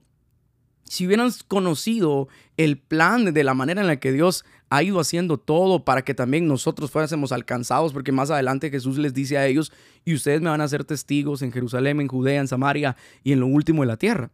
Si 0.85 1.05
hubieran 1.05 1.33
conocido 1.49 2.29
el 2.57 2.79
plan 2.79 3.35
de 3.35 3.45
la 3.45 3.55
manera 3.55 3.81
en 3.81 3.89
la 3.89 3.99
que 3.99 4.13
Dios 4.13 4.45
ha 4.75 4.83
ido 4.83 4.99
haciendo 4.99 5.39
todo 5.39 5.85
para 5.85 6.03
que 6.03 6.15
también 6.15 6.49
nosotros 6.49 6.91
fuésemos 6.91 7.31
alcanzados, 7.31 7.93
porque 7.93 8.11
más 8.11 8.31
adelante 8.31 8.71
Jesús 8.71 8.99
les 8.99 9.15
dice 9.15 9.39
a 9.39 9.47
ellos, 9.47 9.73
y 10.05 10.15
ustedes 10.15 10.41
me 10.41 10.51
van 10.51 10.61
a 10.61 10.69
ser 10.69 10.85
testigos 10.85 11.43
en 11.43 11.53
Jerusalén, 11.53 12.01
en 12.01 12.09
Judea, 12.09 12.41
en 12.41 12.49
Samaria 12.49 12.97
y 13.23 13.33
en 13.33 13.41
lo 13.41 13.47
último 13.47 13.83
de 13.83 13.87
la 13.87 13.97
tierra. 13.97 14.31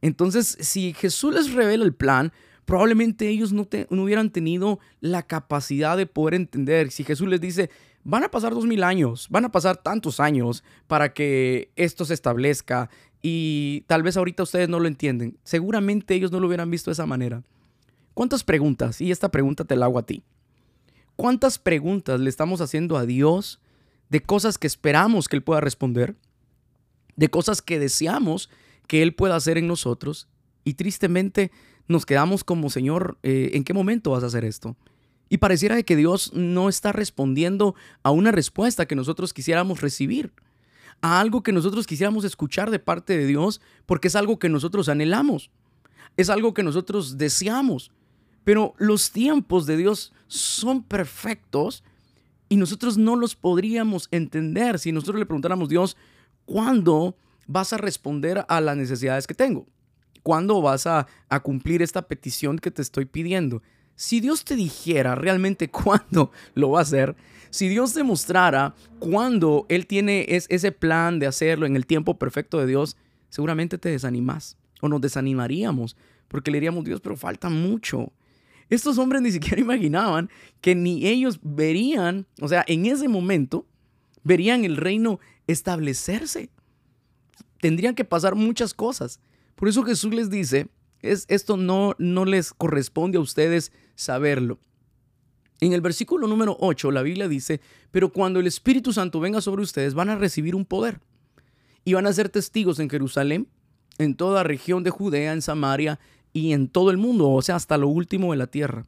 Entonces, 0.00 0.56
si 0.60 0.94
Jesús 0.94 1.34
les 1.34 1.52
revela 1.52 1.84
el 1.84 1.92
plan, 1.92 2.32
probablemente 2.64 3.28
ellos 3.28 3.52
no, 3.52 3.68
hubieran 3.90 4.30
tenido 4.30 4.78
la 5.00 5.22
capacidad 5.22 5.96
de 5.96 6.06
poder 6.06 6.34
entender. 6.34 6.90
Si 6.90 7.04
Jesús 7.04 7.28
les 7.28 7.40
dice, 7.42 7.68
van 8.02 8.24
a 8.24 8.30
pasar 8.30 8.54
dos 8.54 8.64
mil 8.64 8.82
años, 8.82 9.26
van 9.28 9.44
a 9.44 9.52
pasar 9.52 9.76
tantos 9.76 10.20
años 10.20 10.64
para 10.86 11.12
que 11.12 11.70
esto 11.76 12.06
se 12.06 12.14
establezca 12.14 12.88
y 13.20 13.84
tal 13.88 14.02
vez 14.02 14.16
ahorita 14.16 14.42
ustedes 14.42 14.70
no 14.70 14.80
lo 14.80 14.88
entienden. 14.88 15.36
Seguramente 15.44 16.14
ellos 16.14 16.32
no 16.32 16.40
lo 16.40 16.46
hubieran 16.46 16.70
visto 16.70 16.90
de 16.90 16.94
esa 16.94 17.06
manera. 17.06 17.42
¿Cuántas 18.16 18.44
preguntas? 18.44 19.02
Y 19.02 19.10
esta 19.10 19.30
pregunta 19.30 19.66
te 19.66 19.76
la 19.76 19.84
hago 19.84 19.98
a 19.98 20.06
ti. 20.06 20.22
¿Cuántas 21.16 21.58
preguntas 21.58 22.18
le 22.18 22.30
estamos 22.30 22.62
haciendo 22.62 22.96
a 22.96 23.04
Dios 23.04 23.60
de 24.08 24.22
cosas 24.22 24.56
que 24.56 24.66
esperamos 24.66 25.28
que 25.28 25.36
Él 25.36 25.42
pueda 25.42 25.60
responder? 25.60 26.16
De 27.16 27.28
cosas 27.28 27.60
que 27.60 27.78
deseamos 27.78 28.48
que 28.88 29.02
Él 29.02 29.14
pueda 29.14 29.36
hacer 29.36 29.58
en 29.58 29.66
nosotros. 29.66 30.28
Y 30.64 30.74
tristemente 30.74 31.50
nos 31.88 32.06
quedamos 32.06 32.42
como, 32.42 32.70
Señor, 32.70 33.18
eh, 33.22 33.50
¿en 33.52 33.64
qué 33.64 33.74
momento 33.74 34.12
vas 34.12 34.22
a 34.22 34.28
hacer 34.28 34.46
esto? 34.46 34.78
Y 35.28 35.36
pareciera 35.36 35.82
que 35.82 35.94
Dios 35.94 36.32
no 36.32 36.70
está 36.70 36.92
respondiendo 36.92 37.74
a 38.02 38.12
una 38.12 38.32
respuesta 38.32 38.86
que 38.86 38.96
nosotros 38.96 39.34
quisiéramos 39.34 39.82
recibir 39.82 40.32
a 41.02 41.20
algo 41.20 41.42
que 41.42 41.52
nosotros 41.52 41.86
quisiéramos 41.86 42.24
escuchar 42.24 42.70
de 42.70 42.78
parte 42.78 43.18
de 43.18 43.26
Dios 43.26 43.60
porque 43.84 44.08
es 44.08 44.16
algo 44.16 44.38
que 44.38 44.48
nosotros 44.48 44.88
anhelamos, 44.88 45.50
es 46.16 46.30
algo 46.30 46.54
que 46.54 46.62
nosotros 46.62 47.18
deseamos. 47.18 47.92
Pero 48.46 48.74
los 48.78 49.10
tiempos 49.10 49.66
de 49.66 49.76
Dios 49.76 50.12
son 50.28 50.84
perfectos 50.84 51.82
y 52.48 52.54
nosotros 52.54 52.96
no 52.96 53.16
los 53.16 53.34
podríamos 53.34 54.06
entender 54.12 54.78
si 54.78 54.92
nosotros 54.92 55.18
le 55.18 55.26
preguntáramos, 55.26 55.68
Dios, 55.68 55.96
¿cuándo 56.44 57.16
vas 57.48 57.72
a 57.72 57.76
responder 57.76 58.46
a 58.48 58.60
las 58.60 58.76
necesidades 58.76 59.26
que 59.26 59.34
tengo? 59.34 59.66
¿Cuándo 60.22 60.62
vas 60.62 60.86
a, 60.86 61.08
a 61.28 61.40
cumplir 61.40 61.82
esta 61.82 62.02
petición 62.06 62.60
que 62.60 62.70
te 62.70 62.82
estoy 62.82 63.06
pidiendo? 63.06 63.64
Si 63.96 64.20
Dios 64.20 64.44
te 64.44 64.54
dijera 64.54 65.16
realmente 65.16 65.68
cuándo 65.72 66.30
lo 66.54 66.70
va 66.70 66.78
a 66.78 66.82
hacer, 66.82 67.16
si 67.50 67.68
Dios 67.68 67.94
demostrara 67.94 68.76
cuándo 69.00 69.66
Él 69.68 69.88
tiene 69.88 70.24
ese 70.28 70.70
plan 70.70 71.18
de 71.18 71.26
hacerlo 71.26 71.66
en 71.66 71.74
el 71.74 71.84
tiempo 71.84 72.16
perfecto 72.16 72.60
de 72.60 72.68
Dios, 72.68 72.96
seguramente 73.28 73.76
te 73.76 73.88
desanimas 73.88 74.56
o 74.80 74.88
nos 74.88 75.00
desanimaríamos 75.00 75.96
porque 76.28 76.52
le 76.52 76.58
diríamos, 76.58 76.84
Dios, 76.84 77.00
pero 77.00 77.16
falta 77.16 77.48
mucho. 77.48 78.12
Estos 78.70 78.98
hombres 78.98 79.22
ni 79.22 79.32
siquiera 79.32 79.60
imaginaban 79.60 80.30
que 80.60 80.74
ni 80.74 81.06
ellos 81.06 81.38
verían, 81.42 82.26
o 82.40 82.48
sea, 82.48 82.64
en 82.66 82.86
ese 82.86 83.08
momento, 83.08 83.66
verían 84.24 84.64
el 84.64 84.76
reino 84.76 85.20
establecerse. 85.46 86.50
Tendrían 87.60 87.94
que 87.94 88.04
pasar 88.04 88.34
muchas 88.34 88.74
cosas. 88.74 89.20
Por 89.54 89.68
eso 89.68 89.82
Jesús 89.82 90.12
les 90.12 90.30
dice, 90.30 90.68
es, 91.00 91.24
esto 91.28 91.56
no, 91.56 91.94
no 91.98 92.24
les 92.24 92.52
corresponde 92.52 93.18
a 93.18 93.22
ustedes 93.22 93.72
saberlo. 93.94 94.58
En 95.60 95.72
el 95.72 95.80
versículo 95.80 96.26
número 96.26 96.56
8 96.60 96.90
la 96.90 97.02
Biblia 97.02 97.28
dice, 97.28 97.60
pero 97.90 98.12
cuando 98.12 98.40
el 98.40 98.46
Espíritu 98.46 98.92
Santo 98.92 99.20
venga 99.20 99.40
sobre 99.40 99.62
ustedes 99.62 99.94
van 99.94 100.10
a 100.10 100.16
recibir 100.16 100.54
un 100.54 100.66
poder 100.66 101.00
y 101.84 101.94
van 101.94 102.06
a 102.06 102.12
ser 102.12 102.28
testigos 102.28 102.78
en 102.78 102.90
Jerusalén, 102.90 103.48
en 103.98 104.14
toda 104.14 104.42
región 104.42 104.82
de 104.82 104.90
Judea, 104.90 105.32
en 105.32 105.40
Samaria 105.40 105.98
y 106.36 106.52
en 106.52 106.68
todo 106.68 106.90
el 106.90 106.98
mundo, 106.98 107.30
o 107.30 107.40
sea, 107.40 107.56
hasta 107.56 107.78
lo 107.78 107.88
último 107.88 108.32
de 108.32 108.36
la 108.36 108.46
tierra. 108.46 108.84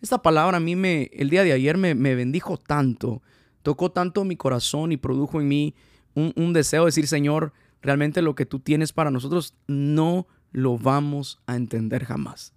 Esta 0.00 0.22
palabra 0.22 0.58
a 0.58 0.60
mí 0.60 0.76
me, 0.76 1.10
el 1.12 1.28
día 1.28 1.42
de 1.42 1.50
ayer 1.50 1.76
me, 1.76 2.14
bendijo 2.14 2.56
tanto, 2.56 3.20
tocó 3.64 3.90
tanto 3.90 4.24
mi 4.24 4.36
corazón 4.36 4.92
y 4.92 4.96
produjo 4.96 5.40
en 5.40 5.48
mí 5.48 5.74
un, 6.14 6.32
un 6.36 6.52
deseo 6.52 6.82
de 6.82 6.86
decir, 6.86 7.08
Señor, 7.08 7.52
realmente 7.82 8.22
lo 8.22 8.36
que 8.36 8.46
tú 8.46 8.60
tienes 8.60 8.92
para 8.92 9.10
nosotros 9.10 9.56
no 9.66 10.28
lo 10.52 10.78
vamos 10.78 11.40
a 11.46 11.56
entender 11.56 12.04
jamás. 12.04 12.52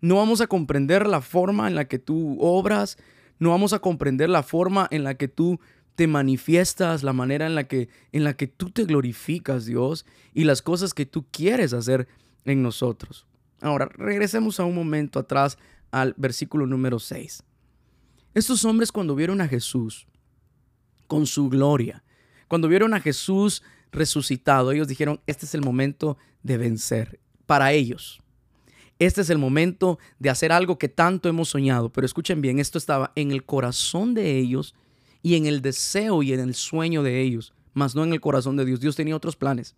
No 0.00 0.18
vamos 0.18 0.40
a 0.40 0.46
comprender 0.46 1.08
la 1.08 1.20
forma 1.20 1.66
en 1.66 1.74
la 1.74 1.86
que 1.86 1.98
tú 1.98 2.36
obras, 2.38 2.96
no 3.40 3.50
vamos 3.50 3.72
a 3.72 3.80
comprender 3.80 4.30
la 4.30 4.44
forma 4.44 4.86
en 4.92 5.02
la 5.02 5.16
que 5.16 5.26
tú 5.26 5.58
te 5.96 6.06
manifiestas, 6.06 7.02
la 7.02 7.12
manera 7.12 7.46
en 7.46 7.54
la 7.54 7.64
que 7.64 7.88
en 8.12 8.22
la 8.22 8.36
que 8.36 8.46
tú 8.46 8.70
te 8.70 8.84
glorificas, 8.84 9.64
Dios, 9.64 10.06
y 10.34 10.44
las 10.44 10.62
cosas 10.62 10.94
que 10.94 11.06
tú 11.06 11.26
quieres 11.30 11.72
hacer 11.72 12.06
en 12.44 12.62
nosotros. 12.62 13.26
Ahora, 13.60 13.88
regresemos 13.94 14.60
a 14.60 14.64
un 14.64 14.74
momento 14.74 15.18
atrás 15.18 15.58
al 15.90 16.14
versículo 16.16 16.66
número 16.66 16.98
6. 16.98 17.42
Estos 18.34 18.64
hombres 18.66 18.92
cuando 18.92 19.14
vieron 19.14 19.40
a 19.40 19.48
Jesús 19.48 20.06
con 21.06 21.26
su 21.26 21.48
gloria, 21.48 22.04
cuando 22.48 22.68
vieron 22.68 22.92
a 22.92 23.00
Jesús 23.00 23.62
resucitado, 23.90 24.72
ellos 24.72 24.88
dijeron, 24.88 25.20
este 25.26 25.46
es 25.46 25.54
el 25.54 25.62
momento 25.62 26.18
de 26.42 26.58
vencer 26.58 27.18
para 27.46 27.72
ellos. 27.72 28.20
Este 28.98 29.22
es 29.22 29.30
el 29.30 29.38
momento 29.38 29.98
de 30.18 30.30
hacer 30.30 30.52
algo 30.52 30.78
que 30.78 30.88
tanto 30.88 31.28
hemos 31.28 31.48
soñado. 31.48 31.90
Pero 31.90 32.04
escuchen 32.04 32.40
bien, 32.40 32.58
esto 32.58 32.78
estaba 32.78 33.12
en 33.14 33.30
el 33.30 33.44
corazón 33.44 34.14
de 34.14 34.38
ellos 34.38 34.74
y 35.26 35.34
en 35.34 35.46
el 35.46 35.60
deseo 35.60 36.22
y 36.22 36.32
en 36.32 36.38
el 36.38 36.54
sueño 36.54 37.02
de 37.02 37.20
ellos, 37.20 37.52
más 37.74 37.96
no 37.96 38.04
en 38.04 38.12
el 38.12 38.20
corazón 38.20 38.56
de 38.56 38.64
Dios. 38.64 38.78
Dios 38.78 38.94
tenía 38.94 39.16
otros 39.16 39.34
planes. 39.34 39.74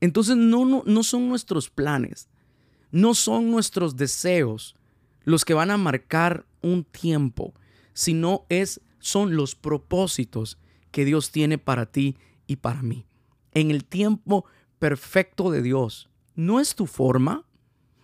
Entonces 0.00 0.36
no, 0.36 0.64
no, 0.64 0.84
no 0.86 1.02
son 1.02 1.28
nuestros 1.28 1.68
planes, 1.68 2.28
no 2.92 3.14
son 3.14 3.50
nuestros 3.50 3.96
deseos 3.96 4.76
los 5.24 5.44
que 5.44 5.54
van 5.54 5.72
a 5.72 5.78
marcar 5.78 6.46
un 6.60 6.84
tiempo, 6.84 7.54
sino 7.92 8.46
es, 8.48 8.80
son 9.00 9.34
los 9.34 9.56
propósitos 9.56 10.58
que 10.92 11.04
Dios 11.04 11.32
tiene 11.32 11.58
para 11.58 11.86
ti 11.86 12.16
y 12.46 12.54
para 12.54 12.82
mí. 12.82 13.04
En 13.54 13.72
el 13.72 13.84
tiempo 13.84 14.44
perfecto 14.78 15.50
de 15.50 15.62
Dios. 15.62 16.08
No 16.36 16.60
es 16.60 16.76
tu 16.76 16.86
forma, 16.86 17.44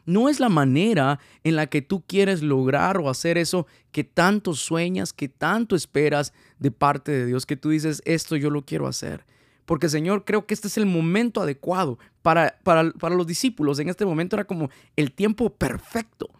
no 0.09 0.31
es 0.31 0.41
la 0.41 0.49
manera 0.49 1.21
en 1.45 1.55
la 1.55 1.67
que 1.67 1.83
tú 1.83 2.03
quieres 2.07 2.43
lograr 2.43 2.97
o 2.97 3.11
hacer 3.11 3.37
eso 3.37 3.67
que 3.93 4.05
tanto 4.05 4.55
sueñas, 4.55 5.13
que 5.13 5.29
tanto 5.29 5.77
esperas 5.77 6.33
de 6.59 6.71
parte 6.71 7.13
de 7.13 7.27
Dios, 7.27 7.45
que 7.45 7.57
tú 7.57 7.69
dices, 7.69 8.01
esto 8.07 8.35
yo 8.35 8.49
lo 8.49 8.65
quiero 8.65 8.87
hacer. 8.87 9.27
Porque 9.67 9.91
Señor, 9.91 10.25
creo 10.25 10.47
que 10.47 10.55
este 10.55 10.69
es 10.69 10.79
el 10.79 10.87
momento 10.87 11.43
adecuado 11.43 11.99
para, 12.23 12.59
para, 12.63 12.91
para 12.93 13.17
los 13.17 13.27
discípulos. 13.27 13.81
En 13.81 13.91
este 13.91 14.07
momento 14.07 14.35
era 14.35 14.47
como 14.47 14.71
el 14.97 15.13
tiempo 15.13 15.51
perfecto. 15.51 16.31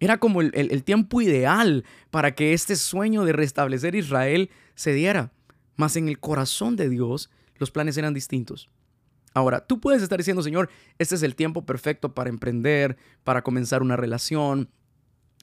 Era 0.00 0.16
como 0.16 0.40
el, 0.40 0.50
el 0.54 0.82
tiempo 0.82 1.20
ideal 1.20 1.84
para 2.10 2.34
que 2.34 2.54
este 2.54 2.76
sueño 2.76 3.26
de 3.26 3.34
restablecer 3.34 3.94
Israel 3.94 4.48
se 4.74 4.94
diera. 4.94 5.32
Mas 5.76 5.96
en 5.96 6.08
el 6.08 6.18
corazón 6.18 6.76
de 6.76 6.88
Dios 6.88 7.28
los 7.56 7.70
planes 7.70 7.98
eran 7.98 8.14
distintos. 8.14 8.70
Ahora, 9.34 9.66
tú 9.66 9.80
puedes 9.80 10.02
estar 10.02 10.18
diciendo, 10.18 10.42
Señor, 10.42 10.70
este 10.98 11.14
es 11.14 11.22
el 11.22 11.34
tiempo 11.34 11.64
perfecto 11.64 12.14
para 12.14 12.30
emprender, 12.30 12.96
para 13.24 13.42
comenzar 13.42 13.82
una 13.82 13.96
relación. 13.96 14.70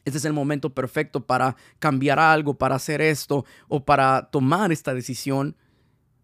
Este 0.03 0.17
es 0.17 0.25
el 0.25 0.33
momento 0.33 0.73
perfecto 0.73 1.25
para 1.25 1.55
cambiar 1.79 2.19
algo, 2.19 2.57
para 2.57 2.75
hacer 2.75 3.01
esto 3.01 3.45
o 3.67 3.85
para 3.85 4.29
tomar 4.31 4.71
esta 4.71 4.93
decisión. 4.93 5.55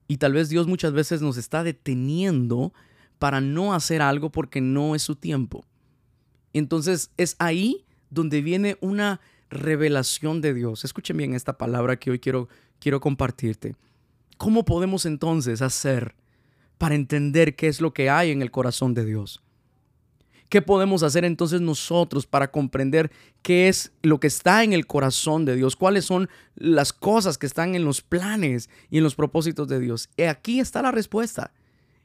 Y 0.08 0.18
tal 0.18 0.34
vez 0.34 0.50
Dios 0.50 0.68
muchas 0.68 0.94
veces 0.94 1.22
nos 1.22 1.38
está 1.38 1.64
deteniendo 1.64 2.74
para 3.18 3.42
no 3.42 3.74
hacer 3.74 4.02
algo 4.02 4.32
porque 4.32 4.62
no 4.62 4.96
es 4.96 5.04
su 5.04 5.16
tiempo. 5.16 5.66
Entonces 6.54 7.12
es 7.18 7.36
ahí 7.40 7.86
donde 8.10 8.42
viene 8.42 8.78
una 8.82 9.22
revelación 9.50 10.42
de 10.42 10.54
Dios. 10.54 10.84
Escuchen 10.84 11.18
bien 11.18 11.34
esta 11.34 11.58
palabra 11.58 11.98
que 11.98 12.12
hoy 12.12 12.20
quiero, 12.20 12.50
quiero 12.80 13.00
compartirte. 13.00 13.76
¿cómo 14.42 14.66
podemos 14.66 15.06
entonces 15.06 15.62
hacer 15.62 16.16
para 16.82 16.96
entender 16.96 17.56
qué 17.56 17.68
es 17.68 17.80
lo 17.80 17.94
que 17.94 18.10
hay 18.10 18.32
en 18.32 18.42
el 18.42 18.50
corazón 18.50 18.96
de 18.96 19.06
Dios? 19.06 19.44
¿Qué 20.50 20.64
podemos 20.64 21.04
hacer 21.04 21.26
entonces 21.26 21.62
nosotros 21.62 22.26
para 22.26 22.50
comprender 22.50 23.12
qué 23.44 23.68
es 23.68 23.92
lo 24.02 24.20
que 24.20 24.26
está 24.26 24.64
en 24.64 24.74
el 24.74 24.88
corazón 24.88 25.46
de 25.46 25.56
Dios? 25.56 25.76
¿Cuáles 25.76 26.06
son 26.06 26.28
las 26.56 26.92
cosas 26.92 27.38
que 27.38 27.46
están 27.46 27.76
en 27.76 27.86
los 27.86 28.02
planes 28.02 28.68
y 28.90 28.98
en 28.98 29.04
los 29.04 29.14
propósitos 29.14 29.68
de 29.68 29.80
Dios? 29.80 30.10
Y 30.18 30.24
aquí 30.24 30.60
está 30.60 30.82
la 30.82 30.90
respuesta. 30.90 31.54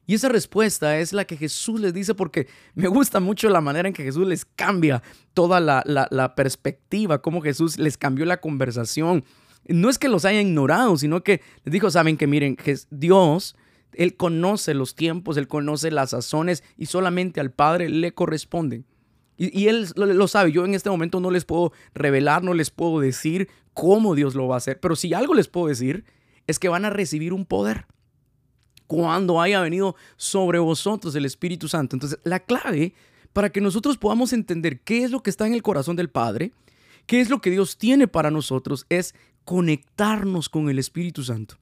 Y 0.07 0.13
esa 0.13 0.29
respuesta 0.29 0.99
es 0.99 1.15
la 1.15 1.25
que 1.25 1.39
Jesús 1.39 1.81
les 1.81 1.95
dice 1.95 2.15
porque 2.15 2.47
me 2.75 2.89
gusta 2.89 3.19
mucho 3.19 3.49
la 3.49 3.63
manera 3.63 3.89
en 3.89 3.95
que 3.95 4.05
Jesús 4.05 4.27
les 4.27 4.45
cambia 4.45 5.03
toda 5.33 5.59
la, 5.59 6.35
perspectiva, 6.37 7.23
cómo 7.23 7.41
Jesús 7.41 7.79
les 7.79 7.97
cambió 7.97 8.27
la 8.27 8.43
conversación. 8.43 9.25
No 9.69 9.89
es 9.89 9.97
que 9.97 10.11
los 10.11 10.27
haya 10.27 10.43
ignorado, 10.43 10.99
sino 10.99 11.25
que 11.25 11.41
les 11.65 11.73
dijo, 11.73 11.91
saben 11.91 12.19
que 12.19 12.27
miren, 12.27 12.59
Dios 12.91 13.57
él 13.97 14.17
conoce 14.17 14.75
los 14.75 14.95
tiempos, 14.95 15.37
Él 15.37 15.49
conoce 15.49 15.91
las 15.91 16.11
sazones 16.11 16.63
y 16.77 16.87
solamente 16.87 17.41
al 17.41 17.51
Padre 17.51 17.89
le 17.89 18.13
corresponde. 18.13 18.85
Y, 19.39 19.69
Él 19.69 19.89
lo, 19.97 20.29
sabe. 20.29 20.53
Yo 20.53 20.65
en 20.65 20.75
este 20.75 20.89
momento 20.89 21.21
no 21.21 21.31
les 21.31 21.45
puedo 21.45 21.73
revelar, 21.95 22.43
no 22.43 22.55
les 22.55 22.71
puedo 22.71 23.01
decir 23.01 23.49
cómo 23.75 24.15
Dios 24.15 24.35
lo 24.35 24.49
va 24.49 24.55
a 24.55 24.59
hacer. 24.59 24.81
Pero 24.81 24.97
si 24.97 25.13
algo 25.13 25.35
les 25.35 25.49
puedo 25.49 25.67
decir 25.67 26.05
es 26.47 26.59
que 26.59 26.69
van 26.69 26.85
a 26.85 26.91
recibir 26.91 27.33
un 27.33 27.45
poder 27.45 27.87
cuando 28.87 29.41
haya 29.41 29.61
venido 29.61 29.97
sobre 30.17 30.59
vosotros 30.59 31.15
el 31.17 31.25
Espíritu 31.25 31.69
Santo. 31.69 31.97
Entonces, 31.97 32.19
la 32.23 32.41
clave 32.41 32.95
para 33.33 33.51
que 33.51 33.61
nosotros 33.61 33.99
podamos 33.99 34.33
entender 34.33 34.81
qué 34.81 35.03
es 35.03 35.11
lo 35.11 35.23
que 35.23 35.31
está 35.31 35.47
en 35.47 35.55
el 35.55 35.63
corazón 35.63 35.97
del 35.97 36.09
Padre, 36.09 36.53
qué 37.07 37.21
es 37.21 37.29
lo 37.29 37.41
que 37.41 37.51
Dios 37.51 37.77
tiene 37.77 38.09
para 38.09 38.31
nosotros, 38.31 38.87
es 38.89 39.15
conectarnos 39.45 40.49
con 40.49 40.71
el 40.71 40.79
Espíritu 40.79 41.25
Santo 41.25 41.57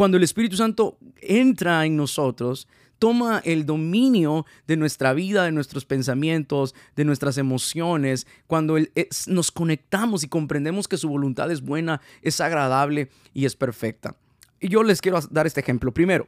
cuando 0.00 0.16
el 0.16 0.22
Espíritu 0.22 0.56
Santo 0.56 0.96
entra 1.20 1.84
en 1.84 1.94
nosotros, 1.94 2.66
toma 2.98 3.42
el 3.44 3.66
dominio 3.66 4.46
de 4.66 4.78
nuestra 4.78 5.12
vida, 5.12 5.44
de 5.44 5.52
nuestros 5.52 5.84
pensamientos, 5.84 6.74
de 6.96 7.04
nuestras 7.04 7.36
emociones, 7.36 8.26
cuando 8.46 8.78
nos 9.26 9.50
conectamos 9.50 10.24
y 10.24 10.28
comprendemos 10.28 10.88
que 10.88 10.96
su 10.96 11.10
voluntad 11.10 11.50
es 11.50 11.60
buena, 11.60 12.00
es 12.22 12.40
agradable 12.40 13.10
y 13.34 13.44
es 13.44 13.56
perfecta. 13.56 14.16
Y 14.58 14.70
yo 14.70 14.82
les 14.84 15.02
quiero 15.02 15.20
dar 15.30 15.46
este 15.46 15.60
ejemplo. 15.60 15.92
Primero, 15.92 16.26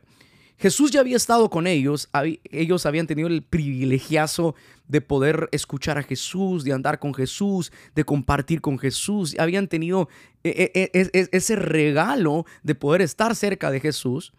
Jesús 0.62 0.92
ya 0.92 1.00
había 1.00 1.16
estado 1.16 1.50
con 1.50 1.66
ellos, 1.66 2.08
ellos 2.44 2.86
habían 2.86 3.08
tenido 3.08 3.26
el 3.26 3.42
privilegiazo 3.42 4.54
de 4.86 5.00
poder 5.00 5.48
escuchar 5.50 5.98
a 5.98 6.04
Jesús, 6.04 6.62
de 6.62 6.72
andar 6.72 7.00
con 7.00 7.14
Jesús, 7.14 7.72
de 7.96 8.04
compartir 8.04 8.60
con 8.60 8.78
Jesús, 8.78 9.34
habían 9.40 9.66
tenido 9.66 10.08
e, 10.44 10.70
e, 10.72 10.90
e, 10.92 11.28
ese 11.32 11.56
regalo 11.56 12.46
de 12.62 12.76
poder 12.76 13.02
estar 13.02 13.34
cerca 13.34 13.72
de 13.72 13.80
Jesús, 13.80 14.32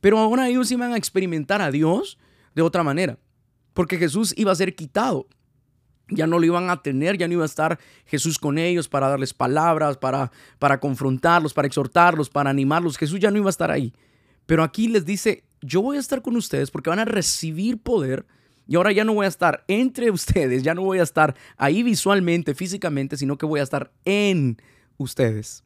pero 0.00 0.18
ahora 0.18 0.48
ellos 0.48 0.68
iban 0.72 0.94
a 0.94 0.96
experimentar 0.96 1.62
a 1.62 1.70
Dios 1.70 2.18
de 2.56 2.62
otra 2.62 2.82
manera, 2.82 3.16
porque 3.72 3.98
Jesús 3.98 4.34
iba 4.36 4.50
a 4.50 4.56
ser 4.56 4.74
quitado. 4.74 5.28
Ya 6.08 6.26
no 6.26 6.40
lo 6.40 6.44
iban 6.44 6.70
a 6.70 6.82
tener, 6.82 7.18
ya 7.18 7.28
no 7.28 7.34
iba 7.34 7.44
a 7.44 7.46
estar 7.46 7.78
Jesús 8.04 8.40
con 8.40 8.58
ellos 8.58 8.88
para 8.88 9.08
darles 9.08 9.32
palabras, 9.32 9.96
para, 9.96 10.32
para 10.58 10.80
confrontarlos, 10.80 11.54
para 11.54 11.68
exhortarlos, 11.68 12.30
para 12.30 12.50
animarlos. 12.50 12.98
Jesús 12.98 13.20
ya 13.20 13.30
no 13.30 13.36
iba 13.36 13.48
a 13.48 13.50
estar 13.50 13.70
ahí. 13.70 13.92
Pero 14.46 14.62
aquí 14.62 14.88
les 14.88 15.04
dice, 15.04 15.44
yo 15.60 15.82
voy 15.82 15.96
a 15.96 16.00
estar 16.00 16.22
con 16.22 16.36
ustedes 16.36 16.70
porque 16.70 16.90
van 16.90 16.98
a 16.98 17.04
recibir 17.04 17.78
poder 17.78 18.26
y 18.66 18.76
ahora 18.76 18.92
ya 18.92 19.04
no 19.04 19.14
voy 19.14 19.24
a 19.24 19.30
estar 19.30 19.64
entre 19.66 20.10
ustedes, 20.12 20.62
ya 20.62 20.74
no 20.74 20.82
voy 20.82 20.98
a 20.98 21.02
estar 21.02 21.34
ahí 21.56 21.82
visualmente, 21.82 22.54
físicamente, 22.54 23.16
sino 23.16 23.38
que 23.38 23.46
voy 23.46 23.60
a 23.60 23.64
estar 23.64 23.90
en 24.04 24.58
ustedes. 24.98 25.64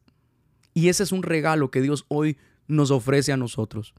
Y 0.72 0.88
ese 0.88 1.02
es 1.02 1.12
un 1.12 1.22
regalo 1.22 1.70
que 1.70 1.82
Dios 1.82 2.06
hoy 2.08 2.38
nos 2.68 2.90
ofrece 2.90 3.32
a 3.32 3.36
nosotros. 3.36 3.92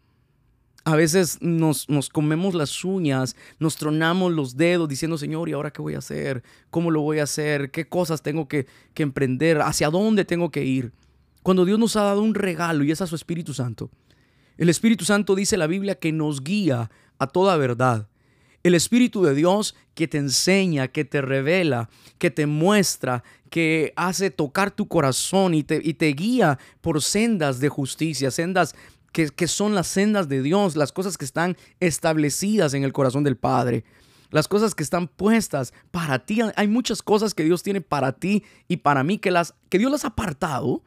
A 0.85 0.95
veces 0.95 1.37
nos, 1.41 1.87
nos, 1.87 2.09
comemos 2.09 2.55
las 2.55 2.83
uñas, 2.83 3.37
nos 3.57 3.77
tronamos 3.77 4.33
los 4.33 4.57
dedos 4.57 4.89
diciendo, 4.89 5.17
Señor, 5.17 5.47
¿y 5.47 5.53
ahora 5.53 5.71
qué 5.71 5.81
voy 5.81 5.93
a 5.93 5.99
hacer? 5.99 6.43
¿Cómo 6.71 6.91
lo 6.91 7.01
voy 7.01 7.19
a 7.19 7.23
hacer? 7.23 7.71
¿Qué 7.71 7.87
cosas 7.87 8.21
tengo 8.21 8.49
que, 8.49 8.67
que 8.93 9.03
emprender? 9.03 9.61
¿Hacia 9.61 9.89
dónde 9.89 10.25
tengo 10.25 10.51
que 10.51 10.65
ir? 10.65 10.91
Cuando 11.41 11.63
Dios 11.63 11.79
nos 11.79 11.95
ha 11.95 12.03
dado 12.03 12.21
un 12.21 12.35
regalo 12.35 12.83
y 12.83 12.91
es 12.91 13.01
a 13.01 13.07
su 13.07 13.15
Espíritu 13.15 13.53
Santo. 13.53 13.91
El 14.57 14.69
Espíritu 14.69 15.05
Santo 15.05 15.35
dice 15.35 15.57
la 15.57 15.67
Biblia 15.67 15.95
que 15.95 16.11
nos 16.11 16.43
guía 16.43 16.91
a 17.19 17.27
toda 17.27 17.57
verdad. 17.57 18.07
El 18.63 18.75
Espíritu 18.75 19.23
de 19.23 19.35
Dios 19.35 19.75
que 19.93 20.07
te 20.07 20.17
enseña, 20.17 20.87
que 20.87 21.03
te 21.03 21.21
revela, 21.21 21.89
que 22.17 22.31
te 22.31 22.45
muestra, 22.45 23.23
que 23.49 23.93
hace 23.95 24.31
tocar 24.31 24.71
tu 24.71 24.87
corazón 24.87 25.53
y 25.53 25.63
te, 25.63 26.07
guía 26.13 26.59
por 26.81 27.01
sendas 27.01 27.59
de 27.59 27.69
justicia, 27.69 28.31
sendas 28.31 28.75
que, 29.11 29.29
que 29.29 29.47
son 29.47 29.75
las 29.75 29.87
sendas 29.87 30.29
de 30.29 30.41
Dios, 30.41 30.75
las 30.75 30.91
cosas 30.91 31.17
que 31.17 31.25
están 31.25 31.57
establecidas 31.79 32.73
en 32.73 32.83
el 32.83 32.93
corazón 32.93 33.23
del 33.23 33.37
Padre 33.37 33.83
las 34.33 34.47
cosas 34.47 34.73
que 34.73 34.81
están 34.81 35.07
puestas 35.07 35.73
para 35.91 36.25
ti. 36.25 36.39
Hay 36.55 36.67
muchas 36.67 37.03
cosas 37.03 37.35
que 37.35 37.43
Dios 37.43 37.61
tiene 37.61 37.81
para 37.81 38.13
ti 38.13 38.43
y 38.67 38.77
para 38.77 39.03
mí 39.03 39.19
que, 39.19 39.29
las, 39.29 39.53
que 39.69 39.77
Dios 39.77 39.91
las 39.91 40.05
ha 40.05 40.07
apartado 40.07 40.83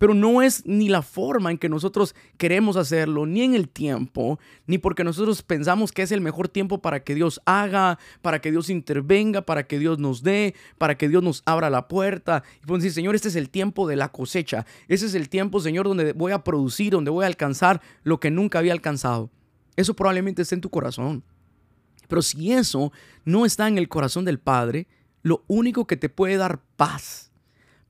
pero 0.00 0.14
no 0.14 0.40
es 0.40 0.64
ni 0.64 0.88
la 0.88 1.02
forma 1.02 1.50
en 1.50 1.58
que 1.58 1.68
nosotros 1.68 2.14
queremos 2.38 2.78
hacerlo, 2.78 3.26
ni 3.26 3.42
en 3.42 3.54
el 3.54 3.68
tiempo, 3.68 4.38
ni 4.66 4.78
porque 4.78 5.04
nosotros 5.04 5.42
pensamos 5.42 5.92
que 5.92 6.00
es 6.00 6.10
el 6.10 6.22
mejor 6.22 6.48
tiempo 6.48 6.80
para 6.80 7.04
que 7.04 7.14
Dios 7.14 7.42
haga, 7.44 7.98
para 8.22 8.40
que 8.40 8.50
Dios 8.50 8.70
intervenga, 8.70 9.42
para 9.42 9.64
que 9.66 9.78
Dios 9.78 9.98
nos 9.98 10.22
dé, 10.22 10.54
para 10.78 10.96
que 10.96 11.10
Dios 11.10 11.22
nos 11.22 11.42
abra 11.44 11.68
la 11.68 11.86
puerta. 11.86 12.42
Y 12.56 12.60
podemos 12.60 12.82
decir, 12.82 12.94
Señor, 12.94 13.14
este 13.14 13.28
es 13.28 13.36
el 13.36 13.50
tiempo 13.50 13.86
de 13.86 13.96
la 13.96 14.10
cosecha. 14.10 14.64
Ese 14.88 15.04
es 15.04 15.12
el 15.12 15.28
tiempo, 15.28 15.60
Señor, 15.60 15.86
donde 15.86 16.14
voy 16.14 16.32
a 16.32 16.44
producir, 16.44 16.94
donde 16.94 17.10
voy 17.10 17.24
a 17.24 17.26
alcanzar 17.26 17.82
lo 18.02 18.20
que 18.20 18.30
nunca 18.30 18.58
había 18.58 18.72
alcanzado. 18.72 19.28
Eso 19.76 19.92
probablemente 19.92 20.40
esté 20.40 20.54
en 20.54 20.62
tu 20.62 20.70
corazón. 20.70 21.24
Pero 22.08 22.22
si 22.22 22.52
eso 22.52 22.90
no 23.26 23.44
está 23.44 23.68
en 23.68 23.76
el 23.76 23.90
corazón 23.90 24.24
del 24.24 24.38
Padre, 24.38 24.88
lo 25.20 25.44
único 25.46 25.86
que 25.86 25.98
te 25.98 26.08
puede 26.08 26.38
dar 26.38 26.62
paz 26.78 27.29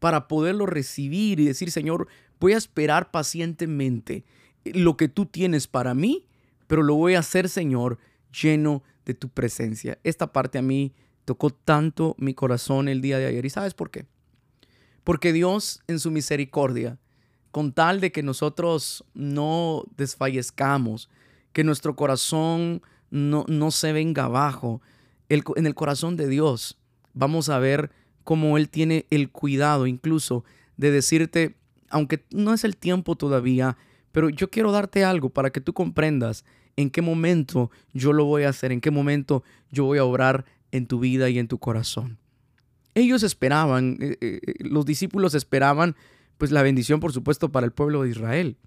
para 0.01 0.27
poderlo 0.27 0.67
recibir 0.67 1.39
y 1.39 1.45
decir, 1.45 1.71
Señor, 1.71 2.09
voy 2.41 2.55
a 2.55 2.59
esperar 2.59 3.11
pacientemente 3.11 4.25
lo 4.65 4.97
que 4.97 5.09
tú 5.09 5.27
tienes 5.27 5.69
para 5.69 5.95
mí, 5.95 6.27
pero 6.67 6.83
lo 6.83 6.95
voy 6.97 7.15
a 7.15 7.21
hacer, 7.21 7.49
Señor, 7.49 7.99
lleno 8.33 8.83
de 9.05 9.15
tu 9.15 9.29
presencia. 9.29 9.99
Esta 10.03 10.33
parte 10.33 10.59
a 10.59 10.63
mí 10.63 10.93
tocó 11.25 11.51
tanto 11.51 12.17
mi 12.19 12.35
corazón 12.35 12.89
el 12.89 13.01
día 13.01 13.19
de 13.19 13.27
ayer. 13.27 13.45
¿Y 13.45 13.51
sabes 13.51 13.75
por 13.75 13.91
qué? 13.91 14.07
Porque 15.05 15.33
Dios 15.33 15.83
en 15.87 16.01
su 16.01 16.11
misericordia, 16.11 16.99
con 17.51 17.73
tal 17.73 18.01
de 18.01 18.13
que 18.13 18.23
nosotros 18.23 19.05
no 19.15 19.85
desfallezcamos, 19.97 21.11
que 21.53 21.65
nuestro 21.65 21.97
corazón 21.97 22.83
no, 23.11 23.45
no 23.49 23.71
se 23.71 23.93
venga 23.93 24.25
abajo, 24.25 24.81
en 25.29 25.67
el 25.67 25.75
corazón 25.75 26.17
de 26.17 26.29
Dios 26.29 26.79
vamos 27.13 27.49
a 27.49 27.59
ver 27.59 27.91
como 28.31 28.57
Él 28.59 28.69
tiene 28.69 29.07
el 29.11 29.29
cuidado 29.29 29.89
incluso 29.89 30.45
de 30.77 30.93
decirte, 30.93 31.57
aunque 31.89 32.23
no 32.31 32.55
es 32.55 32.63
el 32.63 32.77
tiempo 32.77 33.17
todavía, 33.17 33.77
pero 34.13 34.29
yo 34.29 34.51
quiero 34.51 34.71
darte 34.71 35.03
algo 35.03 35.31
para 35.31 35.51
que 35.51 35.61
tú 35.61 35.73
comprendas 35.73 36.45
en 36.77 36.91
qué 36.91 37.03
momento 37.03 37.73
yo 37.93 38.13
lo 38.13 38.27
voy 38.27 38.45
a 38.45 38.51
hacer, 38.51 38.71
en 38.71 38.81
qué 38.81 38.93
momento 38.93 39.43
yo 39.73 39.85
voy 39.85 39.99
a 39.99 40.05
obrar 40.05 40.45
en 40.71 40.87
tu 40.87 41.01
vida 41.01 41.29
y 41.29 41.41
en 41.41 41.49
tu 41.49 41.59
corazón. 41.59 42.19
Ellos 42.95 43.25
esperaban, 43.25 43.99
eh, 44.01 44.17
eh, 44.21 44.41
eh, 44.47 44.55
los 44.61 44.87
discípulos 44.87 45.35
esperaban 45.35 45.97
pues 46.39 46.53
la 46.53 46.63
bendición 46.63 47.01
por 47.01 47.13
supuesto 47.13 47.51
para 47.51 47.67
el 47.67 47.73
pueblo 47.73 48.05
de 48.05 48.11
Israel. 48.11 48.59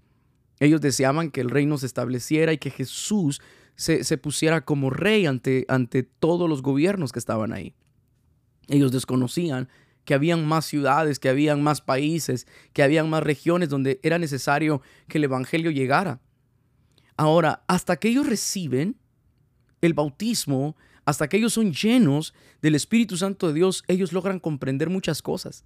Ellos 0.60 0.82
deseaban 0.82 1.30
que 1.30 1.40
el 1.40 1.48
reino 1.48 1.78
se 1.78 1.86
estableciera 1.86 2.52
y 2.52 2.58
que 2.58 2.68
Jesús 2.68 3.40
se, 3.76 4.04
se 4.04 4.18
pusiera 4.18 4.66
como 4.66 4.90
rey 4.90 5.24
ante, 5.24 5.64
ante 5.68 6.02
todos 6.02 6.50
los 6.50 6.60
gobiernos 6.60 7.12
que 7.12 7.18
estaban 7.18 7.54
ahí. 7.54 7.74
Ellos 8.68 8.92
desconocían 8.92 9.68
que 10.04 10.14
habían 10.14 10.46
más 10.46 10.66
ciudades, 10.66 11.18
que 11.18 11.28
habían 11.28 11.62
más 11.62 11.80
países, 11.80 12.46
que 12.72 12.82
habían 12.82 13.08
más 13.08 13.22
regiones 13.22 13.68
donde 13.68 14.00
era 14.02 14.18
necesario 14.18 14.82
que 15.08 15.18
el 15.18 15.24
Evangelio 15.24 15.70
llegara. 15.70 16.20
Ahora, 17.16 17.62
hasta 17.66 17.96
que 17.96 18.08
ellos 18.08 18.26
reciben 18.26 18.96
el 19.80 19.94
bautismo, 19.94 20.76
hasta 21.04 21.28
que 21.28 21.36
ellos 21.36 21.52
son 21.52 21.72
llenos 21.72 22.34
del 22.60 22.74
Espíritu 22.74 23.16
Santo 23.16 23.48
de 23.48 23.54
Dios, 23.54 23.84
ellos 23.88 24.12
logran 24.12 24.40
comprender 24.40 24.90
muchas 24.90 25.22
cosas. 25.22 25.64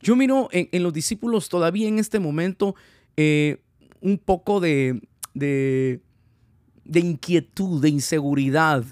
Yo 0.00 0.16
miro 0.16 0.48
en, 0.52 0.82
los 0.82 0.92
discípulos 0.92 1.48
todavía 1.48 1.88
en 1.88 1.98
este 1.98 2.18
momento 2.18 2.74
eh, 3.16 3.62
un 4.00 4.18
poco 4.18 4.60
de, 4.60 5.00
de, 5.34 6.02
de 6.84 7.00
inquietud, 7.00 7.80
de 7.80 7.88
inseguridad, 7.88 8.84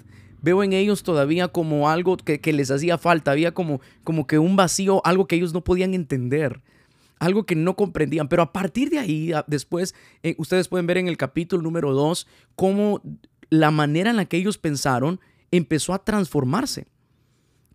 veo 0.45 0.63
en 0.63 0.73
ellos 0.73 1.01
todavía 1.01 1.47
como 1.47 1.89
algo 1.89 2.17
que, 2.17 2.53
les 2.53 2.69
hacía 2.69 2.99
falta, 2.99 3.31
había 3.31 3.55
como, 3.55 3.81
como 4.03 4.27
que 4.27 4.37
un 4.37 4.55
vacío, 4.55 5.01
algo 5.03 5.27
que 5.27 5.35
ellos 5.35 5.53
no 5.53 5.63
podían 5.63 5.93
entender 5.93 6.61
algo 7.17 7.45
que 7.45 7.55
no 7.55 7.75
comprendían. 7.77 8.27
Pero 8.27 8.43
a 8.43 8.51
partir 8.53 8.89
de 8.89 8.99
ahí, 8.99 9.31
después, 9.47 9.95
eh, 10.21 10.35
ustedes 10.37 10.67
pueden 10.67 10.85
ver 10.85 10.97
en 10.97 11.07
el 11.07 11.17
capítulo 11.17 11.63
número 11.63 11.93
2 11.93 12.27
cómo 12.55 13.01
la 13.49 13.71
manera 13.71 14.09
en 14.11 14.17
la 14.17 14.25
que 14.25 14.37
ellos 14.37 14.57
pensaron 14.57 15.19
empezó 15.49 15.93
a 15.93 16.03
transformarse. 16.03 16.87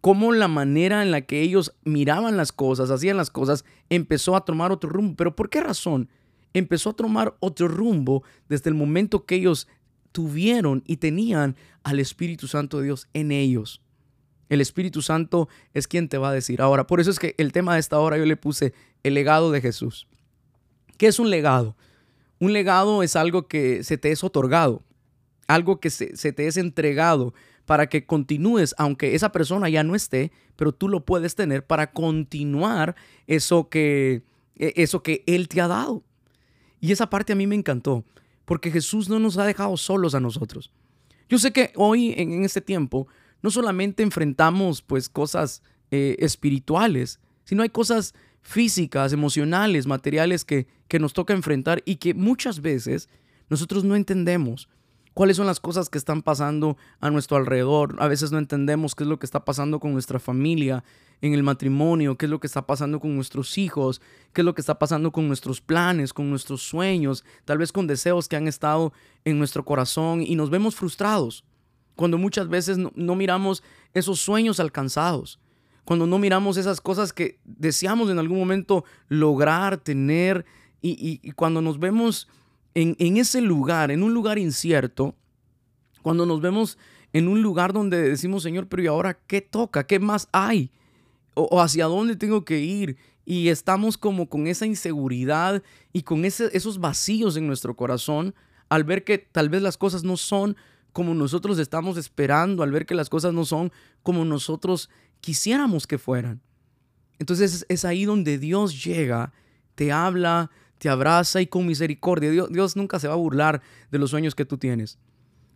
Cómo 0.02 0.32
la 0.32 0.46
manera 0.46 1.02
en 1.02 1.10
la 1.10 1.22
que 1.22 1.40
ellos 1.40 1.74
miraban 1.84 2.36
las 2.36 2.52
cosas, 2.52 2.90
hacían 2.90 3.16
las 3.16 3.30
cosas, 3.30 3.64
empezó 3.88 4.36
a 4.36 4.44
tomar 4.44 4.70
otro 4.72 4.90
rumbo. 4.90 5.16
Pero 5.16 5.34
¿por 5.34 5.48
qué 5.48 5.60
razón? 5.60 6.10
empezó 6.52 6.90
a 6.90 6.94
tomar 6.94 7.36
otro 7.40 7.68
rumbo 7.68 8.22
desde 8.48 8.70
el 8.70 8.74
momento 8.74 9.24
que 9.24 9.36
ellos 9.36 9.68
tuvieron 10.12 10.82
y 10.86 10.96
tenían 10.96 11.56
al 11.82 12.00
Espíritu 12.00 12.48
Santo 12.48 12.78
de 12.78 12.84
Dios 12.84 13.08
en 13.14 13.32
ellos. 13.32 13.80
El 14.48 14.60
Espíritu 14.60 15.00
Santo 15.00 15.48
es 15.74 15.86
quien 15.86 16.08
te 16.08 16.18
va 16.18 16.30
a 16.30 16.34
decir. 16.34 16.60
Ahora, 16.60 16.86
por 16.86 17.00
eso 17.00 17.10
es 17.10 17.18
que 17.18 17.34
el 17.38 17.52
tema 17.52 17.74
de 17.74 17.80
esta 17.80 17.98
hora 17.98 18.18
yo 18.18 18.26
le 18.26 18.36
puse 18.36 18.74
el 19.04 19.14
legado 19.14 19.52
de 19.52 19.60
Jesús. 19.60 20.08
¿Qué 20.98 21.06
es 21.06 21.18
un 21.18 21.30
legado? 21.30 21.76
Un 22.40 22.52
legado 22.52 23.02
es 23.02 23.16
algo 23.16 23.46
que 23.46 23.84
se 23.84 23.96
te 23.96 24.10
es 24.10 24.24
otorgado, 24.24 24.82
algo 25.46 25.78
que 25.78 25.90
se, 25.90 26.32
te 26.32 26.46
es 26.46 26.56
entregado 26.56 27.32
para 27.64 27.88
que 27.88 28.06
continúes, 28.06 28.74
aunque 28.76 29.14
esa 29.14 29.30
persona 29.30 29.68
ya 29.68 29.84
no 29.84 29.94
esté, 29.94 30.32
pero 30.56 30.72
tú 30.72 30.88
lo 30.88 31.04
puedes 31.04 31.36
tener 31.36 31.64
para 31.64 31.92
continuar 31.92 32.96
eso 33.26 33.68
que, 33.68 34.22
e, 34.56 34.72
eso 34.76 35.02
que 35.02 35.22
Él 35.26 35.48
te 35.48 35.60
ha 35.60 35.68
dado. 35.68 36.02
Y 36.80 36.92
esa 36.92 37.08
parte 37.08 37.34
a 37.34 37.36
mí 37.36 37.46
me 37.46 37.54
encantó, 37.54 38.04
porque 38.50 38.72
Jesús 38.72 39.08
no 39.08 39.20
nos 39.20 39.38
ha 39.38 39.44
dejado 39.44 39.76
solos 39.76 40.16
a 40.16 40.18
nosotros. 40.18 40.72
Yo 41.28 41.38
sé 41.38 41.52
que 41.52 41.70
hoy, 41.76 42.14
en, 42.16 42.44
este 42.44 42.60
tiempo, 42.60 43.06
no 43.42 43.50
solamente 43.52 44.02
enfrentamos 44.02 44.82
pues 44.82 45.08
cosas 45.08 45.62
eh, 45.92 46.16
espirituales, 46.18 47.20
sino 47.44 47.62
hay 47.62 47.68
cosas 47.68 48.12
físicas, 48.42 49.12
emocionales, 49.12 49.86
materiales 49.86 50.44
que, 50.44 50.66
que 50.88 50.98
nos 50.98 51.12
toca 51.12 51.32
enfrentar 51.32 51.80
y 51.84 51.98
que 51.98 52.12
muchas 52.12 52.60
veces 52.60 53.08
nosotros 53.48 53.84
no 53.84 53.94
entendemos 53.94 54.68
cuáles 55.14 55.36
son 55.36 55.46
las 55.46 55.60
cosas 55.60 55.88
que 55.88 55.98
están 55.98 56.22
pasando 56.22 56.76
a 57.00 57.10
nuestro 57.10 57.36
alrededor. 57.36 57.96
A 57.98 58.08
veces 58.08 58.32
no 58.32 58.38
entendemos 58.38 58.94
qué 58.94 59.04
es 59.04 59.08
lo 59.08 59.18
que 59.18 59.26
está 59.26 59.44
pasando 59.44 59.80
con 59.80 59.92
nuestra 59.92 60.18
familia, 60.18 60.84
en 61.22 61.34
el 61.34 61.42
matrimonio, 61.42 62.16
qué 62.16 62.26
es 62.26 62.30
lo 62.30 62.40
que 62.40 62.46
está 62.46 62.66
pasando 62.66 62.98
con 62.98 63.14
nuestros 63.14 63.58
hijos, 63.58 64.00
qué 64.32 64.40
es 64.40 64.44
lo 64.44 64.54
que 64.54 64.62
está 64.62 64.78
pasando 64.78 65.12
con 65.12 65.28
nuestros 65.28 65.60
planes, 65.60 66.14
con 66.14 66.30
nuestros 66.30 66.62
sueños, 66.62 67.24
tal 67.44 67.58
vez 67.58 67.72
con 67.72 67.86
deseos 67.86 68.26
que 68.26 68.36
han 68.36 68.48
estado 68.48 68.92
en 69.24 69.38
nuestro 69.38 69.64
corazón 69.64 70.22
y 70.22 70.34
nos 70.34 70.48
vemos 70.48 70.76
frustrados 70.76 71.44
cuando 72.00 72.16
muchas 72.16 72.48
veces 72.48 72.78
no, 72.78 73.14
miramos 73.14 73.62
esos 73.92 74.20
sueños 74.20 74.58
alcanzados, 74.58 75.38
cuando 75.84 76.06
no 76.06 76.18
miramos 76.18 76.56
esas 76.56 76.80
cosas 76.80 77.12
que 77.12 77.38
deseamos 77.44 78.08
en 78.08 78.18
algún 78.18 78.38
momento 78.38 78.86
lograr, 79.08 79.76
tener, 79.76 80.46
y, 80.80 81.30
cuando 81.32 81.60
nos 81.60 81.78
vemos 81.78 82.26
en, 82.74 83.16
ese 83.16 83.40
lugar, 83.40 83.90
en 83.90 84.02
un 84.02 84.14
lugar 84.14 84.38
incierto, 84.38 85.14
cuando 86.02 86.26
nos 86.26 86.40
vemos 86.40 86.78
en 87.12 87.28
un 87.28 87.42
lugar 87.42 87.72
donde 87.72 88.00
decimos, 88.00 88.42
Señor, 88.42 88.68
pero 88.68 88.82
¿y 88.82 88.86
ahora 88.86 89.18
qué 89.26 89.40
toca? 89.40 89.86
¿Qué 89.86 89.98
más 89.98 90.28
hay? 90.32 90.70
¿O, 91.34 91.60
hacia 91.60 91.86
dónde 91.86 92.16
tengo 92.16 92.44
que 92.44 92.60
ir? 92.60 92.96
Y 93.24 93.48
estamos 93.48 93.98
como 93.98 94.28
con 94.28 94.46
esa 94.46 94.66
inseguridad 94.66 95.62
y 95.92 96.02
con 96.02 96.24
esos 96.24 96.80
vacíos 96.80 97.36
en 97.36 97.46
nuestro 97.46 97.76
corazón 97.76 98.34
al 98.68 98.84
ver 98.84 99.04
que 99.04 99.18
tal 99.18 99.48
vez 99.48 99.62
las 99.62 99.76
cosas 99.76 100.04
no 100.04 100.16
son 100.16 100.56
como 100.92 101.14
nosotros 101.14 101.58
estamos 101.58 101.96
esperando, 101.96 102.62
al 102.62 102.72
ver 102.72 102.86
que 102.86 102.94
las 102.94 103.08
cosas 103.08 103.32
no 103.34 103.44
son 103.44 103.72
como 104.02 104.24
nosotros 104.24 104.90
quisiéramos 105.20 105.86
que 105.86 105.98
fueran. 105.98 106.40
Entonces 107.18 107.66
es 107.68 107.84
ahí 107.84 108.04
donde 108.04 108.38
Dios 108.38 108.82
llega, 108.82 109.32
te 109.74 109.92
habla, 109.92 110.50
te 110.80 110.88
abraza 110.88 111.42
y 111.42 111.46
con 111.46 111.66
misericordia. 111.66 112.30
Dios, 112.30 112.74
nunca 112.74 112.98
se 112.98 113.06
va 113.06 113.12
a 113.12 113.18
burlar 113.18 113.60
de 113.90 113.98
los 113.98 114.10
sueños 114.10 114.34
que 114.34 114.46
tú 114.46 114.56
tienes. 114.56 114.98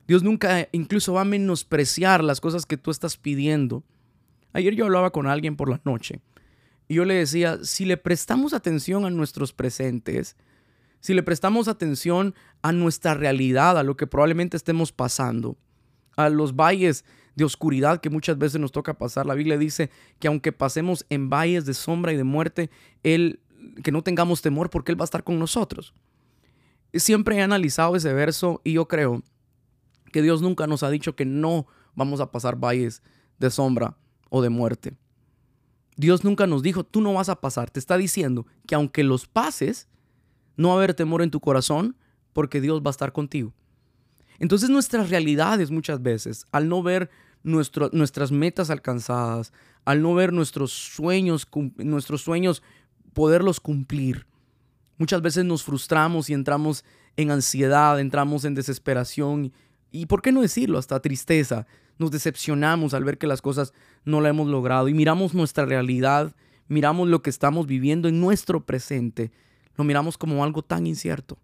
Dios 0.06 0.22
nunca 0.22 0.68
incluso 0.72 1.14
va 1.14 1.22
a 1.22 1.24
menospreciar 1.24 2.22
las 2.22 2.42
cosas 2.42 2.66
que 2.66 2.76
tú 2.76 2.90
estás 2.90 3.16
pidiendo. 3.16 3.82
Ayer 4.52 4.74
yo 4.74 4.84
hablaba 4.84 5.12
con 5.12 5.26
alguien 5.26 5.56
por 5.56 5.70
la 5.70 5.80
noche 5.82 6.20
y 6.88 6.96
yo 6.96 7.06
le 7.06 7.14
decía, 7.14 7.58
si 7.62 7.86
le 7.86 7.96
prestamos 7.96 8.52
atención 8.52 9.06
a 9.06 9.10
nuestros 9.10 9.54
presentes, 9.54 10.36
si 11.00 11.14
le 11.14 11.22
prestamos 11.22 11.68
atención 11.68 12.34
a 12.60 12.72
nuestra 12.72 13.14
realidad, 13.14 13.78
a 13.78 13.82
lo 13.82 13.96
que 13.96 14.06
probablemente 14.06 14.58
estemos 14.58 14.92
pasando, 14.92 15.56
a 16.16 16.28
los 16.28 16.54
valles 16.54 17.06
de 17.34 17.44
oscuridad 17.44 18.02
que 18.02 18.10
muchas 18.10 18.36
veces 18.36 18.60
nos 18.60 18.72
toca 18.72 18.98
pasar. 18.98 19.24
La 19.24 19.34
Biblia 19.34 19.56
dice 19.56 19.90
que 20.18 20.28
aunque 20.28 20.52
pasemos 20.52 21.06
en 21.08 21.30
valles 21.30 21.64
de 21.64 21.72
sombra 21.72 22.12
y 22.12 22.18
de 22.18 22.24
muerte, 22.24 22.70
Él, 23.02 23.40
que 23.82 23.92
no 23.92 24.02
tengamos 24.02 24.42
temor 24.42 24.70
porque 24.70 24.92
Él 24.92 25.00
va 25.00 25.04
a 25.04 25.06
estar 25.06 25.24
con 25.24 25.38
nosotros. 25.38 25.94
Siempre 26.92 27.36
he 27.36 27.42
analizado 27.42 27.96
ese 27.96 28.12
verso 28.12 28.60
y 28.64 28.74
yo 28.74 28.86
creo 28.86 29.22
que 30.12 30.22
Dios 30.22 30.42
nunca 30.42 30.66
nos 30.66 30.82
ha 30.82 30.90
dicho 30.90 31.16
que 31.16 31.24
no 31.24 31.66
vamos 31.94 32.20
a 32.20 32.30
pasar 32.30 32.56
valles 32.56 33.02
de 33.38 33.50
sombra 33.50 33.96
o 34.30 34.42
de 34.42 34.48
muerte. 34.48 34.94
Dios 35.96 36.24
nunca 36.24 36.46
nos 36.46 36.62
dijo, 36.62 36.84
tú 36.84 37.00
no 37.00 37.12
vas 37.12 37.28
a 37.28 37.40
pasar. 37.40 37.70
Te 37.70 37.78
está 37.78 37.96
diciendo 37.96 38.46
que 38.66 38.74
aunque 38.74 39.04
los 39.04 39.26
pases, 39.26 39.88
no 40.56 40.68
va 40.68 40.74
a 40.74 40.76
haber 40.78 40.94
temor 40.94 41.22
en 41.22 41.30
tu 41.30 41.40
corazón 41.40 41.96
porque 42.32 42.60
Dios 42.60 42.80
va 42.80 42.88
a 42.88 42.90
estar 42.90 43.12
contigo. 43.12 43.52
Entonces 44.38 44.70
nuestras 44.70 45.10
realidades 45.10 45.70
muchas 45.70 46.02
veces, 46.02 46.46
al 46.50 46.68
no 46.68 46.82
ver 46.82 47.10
nuestras 47.42 48.32
metas 48.32 48.70
alcanzadas, 48.70 49.52
al 49.84 50.02
no 50.02 50.14
ver 50.14 50.32
nuestros 50.32 50.72
sueños, 50.72 51.46
nuestros 51.76 52.22
sueños 52.22 52.62
poderlos 53.14 53.60
cumplir, 53.60 54.26
muchas 54.98 55.22
veces 55.22 55.44
nos 55.44 55.62
frustramos 55.62 56.28
y 56.28 56.34
entramos 56.34 56.84
en 57.16 57.30
ansiedad, 57.30 57.98
entramos 58.00 58.44
en 58.44 58.54
desesperación 58.54 59.52
y, 59.90 60.06
¿por 60.06 60.22
qué 60.22 60.32
no 60.32 60.42
decirlo? 60.42 60.78
Hasta 60.78 61.00
tristeza. 61.00 61.66
Nos 61.98 62.10
decepcionamos 62.10 62.94
al 62.94 63.04
ver 63.04 63.18
que 63.18 63.28
las 63.28 63.40
cosas 63.40 63.72
no 64.04 64.20
la 64.20 64.30
hemos 64.30 64.48
logrado 64.48 64.88
y 64.88 64.94
miramos 64.94 65.34
nuestra 65.34 65.64
realidad, 65.64 66.34
miramos 66.66 67.08
lo 67.08 67.22
que 67.22 67.30
estamos 67.30 67.68
viviendo 67.68 68.08
en 68.08 68.20
nuestro 68.20 68.66
presente, 68.66 69.30
lo 69.76 69.84
miramos 69.84 70.18
como 70.18 70.42
algo 70.42 70.62
tan 70.62 70.88
incierto. 70.88 71.38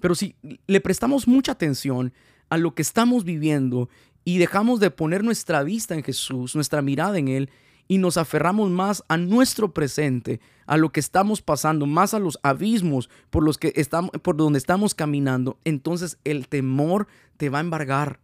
Pero 0.00 0.16
si 0.16 0.34
le 0.66 0.80
prestamos 0.80 1.28
mucha 1.28 1.52
atención 1.52 2.12
a 2.48 2.58
lo 2.58 2.74
que 2.74 2.82
estamos 2.82 3.24
viviendo 3.24 3.88
y 4.24 4.38
dejamos 4.38 4.80
de 4.80 4.90
poner 4.90 5.22
nuestra 5.22 5.62
vista 5.62 5.94
en 5.94 6.02
Jesús, 6.02 6.56
nuestra 6.56 6.82
mirada 6.82 7.18
en 7.18 7.28
Él, 7.28 7.50
y 7.88 7.98
nos 7.98 8.16
aferramos 8.16 8.70
más 8.70 9.04
a 9.08 9.16
nuestro 9.16 9.72
presente, 9.72 10.40
a 10.66 10.76
lo 10.76 10.90
que 10.90 11.00
estamos 11.00 11.42
pasando, 11.42 11.86
más 11.86 12.14
a 12.14 12.18
los 12.18 12.38
abismos 12.42 13.10
por 13.30 13.44
los 13.44 13.58
que 13.58 13.72
estamos, 13.76 14.10
por 14.22 14.36
donde 14.36 14.58
estamos 14.58 14.94
caminando, 14.94 15.58
entonces 15.64 16.18
el 16.24 16.48
temor 16.48 17.06
te 17.36 17.50
va 17.50 17.58
a 17.58 17.62
embargar. 17.62 18.20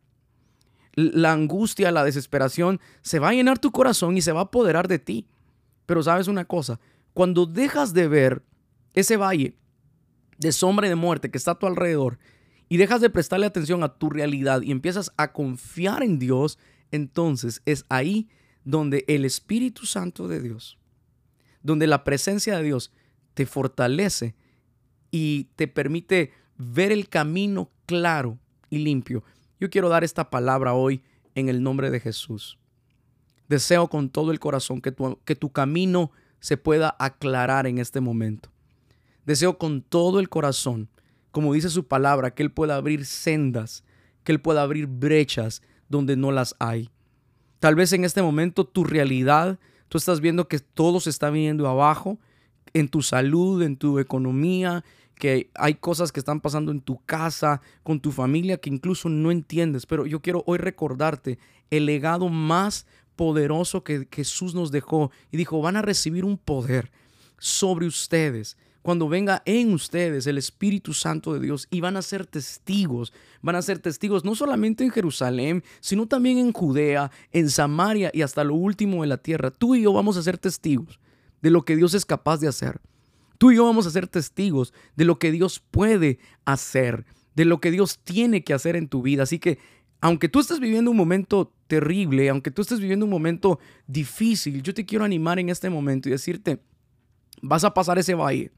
La 0.94 1.32
angustia, 1.32 1.92
la 1.92 2.04
desesperación 2.04 2.80
se 3.02 3.18
va 3.18 3.28
a 3.28 3.32
llenar 3.32 3.58
tu 3.58 3.70
corazón 3.70 4.16
y 4.16 4.22
se 4.22 4.32
va 4.32 4.40
a 4.40 4.44
apoderar 4.44 4.88
de 4.88 4.98
ti. 4.98 5.26
Pero 5.86 6.02
sabes 6.02 6.26
una 6.26 6.44
cosa, 6.44 6.80
cuando 7.14 7.46
dejas 7.46 7.92
de 7.94 8.08
ver 8.08 8.42
ese 8.94 9.16
valle 9.16 9.56
de 10.38 10.52
sombra 10.52 10.86
y 10.86 10.90
de 10.90 10.96
muerte 10.96 11.30
que 11.30 11.38
está 11.38 11.52
a 11.52 11.58
tu 11.58 11.66
alrededor 11.66 12.18
y 12.68 12.76
dejas 12.76 13.00
de 13.00 13.10
prestarle 13.10 13.46
atención 13.46 13.82
a 13.82 13.94
tu 13.94 14.10
realidad 14.10 14.62
y 14.62 14.70
empiezas 14.70 15.12
a 15.16 15.32
confiar 15.32 16.02
en 16.02 16.18
Dios, 16.18 16.58
entonces 16.90 17.62
es 17.66 17.84
ahí 17.88 18.28
donde 18.64 19.04
el 19.08 19.24
Espíritu 19.24 19.86
Santo 19.86 20.28
de 20.28 20.40
Dios, 20.40 20.78
donde 21.62 21.86
la 21.86 22.04
presencia 22.04 22.56
de 22.56 22.64
Dios 22.64 22.92
te 23.34 23.46
fortalece 23.46 24.34
y 25.10 25.44
te 25.56 25.68
permite 25.68 26.32
ver 26.56 26.92
el 26.92 27.08
camino 27.08 27.70
claro 27.86 28.38
y 28.68 28.78
limpio. 28.78 29.24
Yo 29.58 29.70
quiero 29.70 29.88
dar 29.88 30.04
esta 30.04 30.30
palabra 30.30 30.74
hoy 30.74 31.02
en 31.34 31.48
el 31.48 31.62
nombre 31.62 31.90
de 31.90 32.00
Jesús. 32.00 32.58
Deseo 33.48 33.88
con 33.88 34.10
todo 34.10 34.30
el 34.30 34.38
corazón 34.38 34.80
que 34.80 34.92
tu, 34.92 35.18
que 35.24 35.34
tu 35.34 35.50
camino 35.50 36.12
se 36.38 36.56
pueda 36.56 36.96
aclarar 36.98 37.66
en 37.66 37.78
este 37.78 38.00
momento. 38.00 38.50
Deseo 39.26 39.58
con 39.58 39.82
todo 39.82 40.20
el 40.20 40.28
corazón, 40.28 40.88
como 41.30 41.52
dice 41.52 41.68
su 41.68 41.86
palabra, 41.86 42.34
que 42.34 42.42
Él 42.42 42.52
pueda 42.52 42.76
abrir 42.76 43.04
sendas, 43.04 43.84
que 44.24 44.32
Él 44.32 44.40
pueda 44.40 44.62
abrir 44.62 44.86
brechas 44.86 45.62
donde 45.88 46.16
no 46.16 46.32
las 46.32 46.54
hay. 46.58 46.90
Tal 47.60 47.74
vez 47.74 47.92
en 47.92 48.04
este 48.04 48.22
momento 48.22 48.64
tu 48.64 48.84
realidad, 48.84 49.58
tú 49.88 49.98
estás 49.98 50.20
viendo 50.20 50.48
que 50.48 50.58
todo 50.58 50.98
se 50.98 51.10
está 51.10 51.30
viniendo 51.30 51.68
abajo, 51.68 52.18
en 52.72 52.88
tu 52.88 53.02
salud, 53.02 53.62
en 53.62 53.76
tu 53.76 53.98
economía, 53.98 54.82
que 55.16 55.50
hay 55.54 55.74
cosas 55.74 56.10
que 56.10 56.20
están 56.20 56.40
pasando 56.40 56.72
en 56.72 56.80
tu 56.80 57.04
casa, 57.04 57.60
con 57.82 58.00
tu 58.00 58.12
familia, 58.12 58.56
que 58.56 58.70
incluso 58.70 59.10
no 59.10 59.30
entiendes. 59.30 59.84
Pero 59.84 60.06
yo 60.06 60.20
quiero 60.20 60.42
hoy 60.46 60.58
recordarte 60.58 61.38
el 61.70 61.84
legado 61.84 62.30
más 62.30 62.86
poderoso 63.14 63.84
que 63.84 64.08
Jesús 64.10 64.54
nos 64.54 64.70
dejó 64.70 65.10
y 65.30 65.36
dijo, 65.36 65.60
van 65.60 65.76
a 65.76 65.82
recibir 65.82 66.24
un 66.24 66.38
poder 66.38 66.90
sobre 67.38 67.86
ustedes 67.86 68.56
cuando 68.82 69.08
venga 69.08 69.42
en 69.44 69.72
ustedes 69.72 70.26
el 70.26 70.38
Espíritu 70.38 70.94
Santo 70.94 71.34
de 71.34 71.40
Dios 71.40 71.68
y 71.70 71.80
van 71.80 71.96
a 71.96 72.02
ser 72.02 72.26
testigos, 72.26 73.12
van 73.42 73.56
a 73.56 73.62
ser 73.62 73.78
testigos 73.78 74.24
no 74.24 74.34
solamente 74.34 74.84
en 74.84 74.90
Jerusalén, 74.90 75.62
sino 75.80 76.06
también 76.06 76.38
en 76.38 76.52
Judea, 76.52 77.10
en 77.32 77.50
Samaria 77.50 78.10
y 78.14 78.22
hasta 78.22 78.44
lo 78.44 78.54
último 78.54 79.02
de 79.02 79.08
la 79.08 79.18
tierra. 79.18 79.50
Tú 79.50 79.74
y 79.74 79.82
yo 79.82 79.92
vamos 79.92 80.16
a 80.16 80.22
ser 80.22 80.38
testigos 80.38 80.98
de 81.42 81.50
lo 81.50 81.64
que 81.64 81.76
Dios 81.76 81.94
es 81.94 82.06
capaz 82.06 82.38
de 82.38 82.48
hacer. 82.48 82.80
Tú 83.38 83.50
y 83.50 83.56
yo 83.56 83.64
vamos 83.64 83.86
a 83.86 83.90
ser 83.90 84.06
testigos 84.06 84.72
de 84.96 85.04
lo 85.04 85.18
que 85.18 85.30
Dios 85.30 85.62
puede 85.70 86.18
hacer, 86.44 87.04
de 87.34 87.44
lo 87.44 87.60
que 87.60 87.70
Dios 87.70 87.98
tiene 88.02 88.44
que 88.44 88.54
hacer 88.54 88.76
en 88.76 88.88
tu 88.88 89.02
vida. 89.02 89.24
Así 89.24 89.38
que 89.38 89.58
aunque 90.00 90.30
tú 90.30 90.40
estés 90.40 90.60
viviendo 90.60 90.90
un 90.90 90.96
momento 90.96 91.52
terrible, 91.66 92.30
aunque 92.30 92.50
tú 92.50 92.62
estés 92.62 92.80
viviendo 92.80 93.04
un 93.04 93.10
momento 93.10 93.58
difícil, 93.86 94.62
yo 94.62 94.72
te 94.72 94.86
quiero 94.86 95.04
animar 95.04 95.38
en 95.38 95.50
este 95.50 95.68
momento 95.68 96.08
y 96.08 96.12
decirte, 96.12 96.62
vas 97.42 97.64
a 97.64 97.74
pasar 97.74 97.98
ese 97.98 98.14
valle 98.14 98.50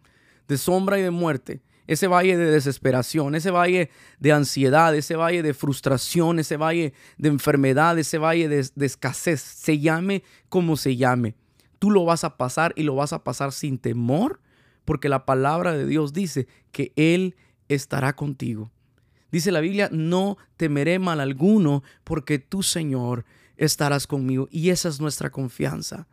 de 0.48 0.58
sombra 0.58 0.98
y 0.98 1.02
de 1.02 1.10
muerte, 1.10 1.62
ese 1.86 2.06
valle 2.06 2.36
de 2.36 2.50
desesperación, 2.50 3.34
ese 3.34 3.50
valle 3.50 3.90
de 4.18 4.32
ansiedad, 4.32 4.94
ese 4.94 5.16
valle 5.16 5.42
de 5.42 5.54
frustración, 5.54 6.38
ese 6.38 6.56
valle 6.56 6.92
de 7.18 7.28
enfermedad, 7.28 7.98
ese 7.98 8.18
valle 8.18 8.48
de, 8.48 8.68
de, 8.74 8.86
escasez, 8.86 9.40
se 9.40 9.78
llame 9.78 10.22
como 10.48 10.76
se 10.76 10.96
llame. 10.96 11.34
Tú 11.78 11.90
lo 11.90 12.04
vas 12.04 12.24
a 12.24 12.36
pasar 12.36 12.72
y 12.76 12.84
lo 12.84 12.94
vas 12.94 13.12
a 13.12 13.24
pasar 13.24 13.52
sin 13.52 13.78
temor, 13.78 14.40
porque 14.84 15.08
la 15.08 15.26
palabra 15.26 15.72
de 15.72 15.86
Dios 15.86 16.12
dice 16.12 16.46
que 16.70 16.92
Él 16.96 17.36
estará 17.68 18.14
contigo. 18.14 18.70
Dice 19.32 19.50
la 19.50 19.60
Biblia, 19.60 19.88
no 19.90 20.36
temeré 20.56 20.98
mal 20.98 21.18
alguno, 21.18 21.82
porque 22.04 22.38
tú, 22.38 22.62
Señor, 22.62 23.24
estarás 23.56 24.06
conmigo. 24.06 24.46
Y 24.50 24.70
esa 24.70 24.90
es 24.90 25.00
nuestra 25.00 25.30
confianza. 25.30 26.06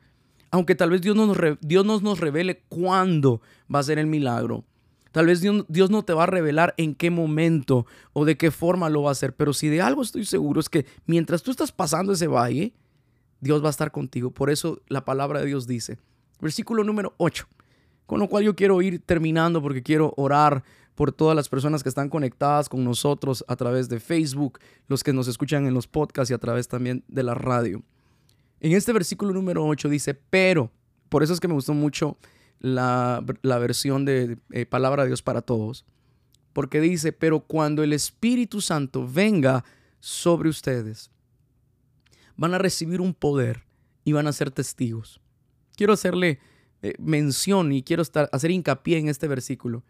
Aunque 0.51 0.75
tal 0.75 0.89
vez 0.89 1.01
Dios, 1.01 1.15
nos, 1.15 1.37
Dios 1.61 1.85
nos 2.01 2.19
revele 2.19 2.63
cuándo 2.69 3.41
va 3.73 3.79
a 3.79 3.83
ser 3.83 3.99
el 3.99 4.07
milagro. 4.07 4.65
Tal 5.11 5.25
vez 5.25 5.41
Dios, 5.41 5.65
Dios, 5.67 5.89
no 5.89 6.03
te 6.03 6.13
va 6.13 6.23
a 6.23 6.27
revelar 6.27 6.75
en 6.77 6.93
qué 6.93 7.09
momento 7.09 7.85
o 8.13 8.25
de 8.25 8.37
qué 8.37 8.51
forma 8.51 8.89
lo 8.89 9.03
va 9.03 9.09
a 9.09 9.11
hacer, 9.13 9.35
pero 9.35 9.53
si 9.53 9.67
de 9.67 9.81
algo 9.81 10.03
estoy 10.03 10.25
seguro 10.25 10.59
es 10.59 10.69
que 10.69 10.85
mientras 11.07 11.41
tú 11.41 11.49
estás 11.49 11.71
pasando 11.71 12.13
ese 12.13 12.27
valle, 12.27 12.73
Dios 13.41 13.63
va 13.63 13.67
a 13.67 13.71
estar 13.71 13.91
contigo. 13.91 14.31
Por 14.31 14.49
eso 14.49 14.81
la 14.87 15.05
palabra 15.05 15.39
de 15.39 15.47
Dios 15.47 15.65
dice, 15.65 15.97
versículo 16.39 16.83
número 16.83 17.15
8, 17.17 17.47
con 18.05 18.19
lo 18.19 18.27
cual 18.27 18.43
yo 18.43 18.55
quiero 18.55 18.81
ir 18.81 19.01
terminando 19.03 19.61
porque 19.61 19.81
quiero 19.81 20.13
orar 20.15 20.63
por 20.93 21.11
todas 21.11 21.35
las 21.35 21.47
personas 21.49 21.81
que 21.81 21.89
están 21.89 22.09
conectadas 22.09 22.69
con 22.69 22.83
nosotros 22.83 23.43
a 23.47 23.55
través 23.55 23.89
de 23.89 23.99
Facebook, 23.99 24.59
los 24.87 25.03
que 25.03 25.13
nos 25.13 25.27
escuchan 25.27 25.65
en 25.65 25.73
los 25.73 25.87
podcasts 25.87 26.29
y 26.29 26.33
a 26.33 26.39
través 26.39 26.67
también 26.67 27.03
de 27.07 27.23
la 27.23 27.33
radio. 27.33 27.81
En 28.59 28.73
este 28.73 28.91
versículo 28.91 29.33
número 29.33 29.65
8 29.65 29.89
dice, 29.89 30.13
pero, 30.13 30.71
por 31.07 31.23
eso 31.23 31.33
es 31.33 31.39
que 31.39 31.47
me 31.47 31.53
gustó 31.53 31.73
mucho 31.73 32.17
la, 32.59 33.23
versión 33.43 34.05
de 34.05 34.37
eh, 34.51 34.65
Palabra 34.65 35.03
de 35.03 35.09
Dios 35.09 35.21
para 35.21 35.41
Todos, 35.41 35.85
porque 36.53 36.81
dice, 36.81 37.13
pero 37.13 37.41
cuando 37.41 37.83
el 37.83 37.93
Espíritu 37.93 38.59
Santo 38.59 39.07
venga 39.07 39.63
sobre 39.99 40.49
ustedes, 40.49 41.09
van 42.35 42.53
a 42.53 42.57
recibir 42.57 43.01
un 43.01 43.13
poder 43.13 43.63
y 44.03 44.11
van 44.11 44.27
a 44.27 44.33
ser 44.33 44.51
testigos. 44.51 45.21
Quiero 45.75 45.93
hacerle 45.93 46.39
eh, 46.81 46.93
mención 46.99 47.71
y 47.71 47.83
quiero 47.83 48.01
estar, 48.01 48.29
hacer 48.33 48.51
hincapié 48.51 48.97
en 48.97 49.07
este 49.07 49.27
versículo. 49.27 49.83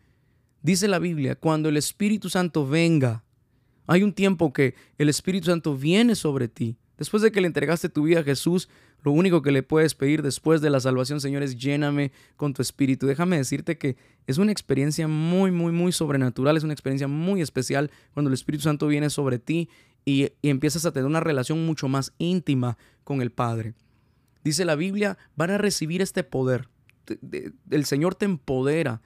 Dice 0.61 0.87
la 0.87 0.99
Biblia, 0.99 1.35
cuando 1.35 1.69
el 1.69 1.77
Espíritu 1.77 2.29
Santo 2.29 2.67
venga, 2.67 3.23
hay 3.87 4.03
un 4.03 4.13
tiempo 4.13 4.53
que 4.53 4.75
el 4.99 5.09
Espíritu 5.09 5.47
Santo 5.47 5.75
viene 5.75 6.13
sobre 6.13 6.47
ti 6.47 6.77
Después 6.99 7.23
de 7.23 7.31
que 7.31 7.39
le 7.39 7.47
entregaste 7.47 7.87
tu 7.87 8.03
vida 8.03 8.19
a 8.19 8.23
Jesús, 8.23 8.67
lo 9.03 9.13
único 9.13 9.41
que 9.41 9.53
le 9.53 9.63
puedes 9.63 9.95
pedir 9.95 10.21
después 10.21 10.59
de 10.59 10.69
la 10.69 10.81
salvación, 10.81 11.21
Señor, 11.21 11.43
es 11.43 11.55
lléname 11.57 12.11
con 12.35 12.53
tu 12.53 12.61
espíritu. 12.61 13.07
Déjame 13.07 13.37
decirte 13.37 13.77
que 13.77 13.95
es 14.27 14.37
una 14.37 14.51
experiencia 14.51 15.07
muy, 15.07 15.49
muy, 15.49 15.71
muy 15.71 15.93
sobrenatural, 15.93 16.57
es 16.57 16.63
una 16.65 16.73
experiencia 16.73 17.07
muy 17.07 17.41
especial 17.41 17.89
cuando 18.13 18.27
el 18.27 18.33
Espíritu 18.33 18.63
Santo 18.63 18.85
viene 18.87 19.09
sobre 19.09 19.39
ti 19.39 19.69
y, 20.03 20.33
empiezas 20.43 20.85
a 20.85 20.91
tener 20.91 21.05
una 21.05 21.21
relación 21.21 21.65
mucho 21.65 21.87
más 21.87 22.13
íntima 22.17 22.77
con 23.05 23.21
el 23.21 23.31
Padre. 23.31 23.75
Dice 24.43 24.65
la 24.65 24.75
Biblia, 24.75 25.17
van 25.37 25.51
a 25.51 25.57
recibir 25.57 26.01
este 26.01 26.25
poder. 26.25 26.67
El 27.71 27.85
Señor 27.85 28.15
te 28.15 28.25
empodera, 28.25 29.01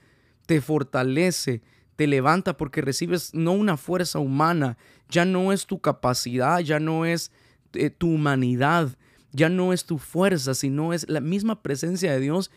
te 0.47 0.61
fortalece, 0.61 1.61
te 1.95 2.07
levanta 2.07 2.57
porque 2.57 2.81
recibes 2.81 3.35
no 3.35 3.51
una 3.51 3.77
fuerza 3.77 4.17
humana, 4.17 4.79
ya 5.09 5.25
no 5.25 5.53
es 5.53 5.67
tu 5.67 5.79
capacidad, 5.79 6.59
ya 6.59 6.79
no 6.79 7.05
es 7.05 7.31
eh, 7.73 7.89
tu 7.89 8.09
humanidad, 8.09 8.95
ya 9.31 9.49
no 9.49 9.73
es 9.73 9.85
tu 9.85 9.97
fuerza, 9.97 10.53
sino 10.53 10.93
es 10.93 11.07
la 11.09 11.21
misma 11.21 11.61
presencia 11.61 12.11
de 12.13 12.19
Dios 12.19 12.51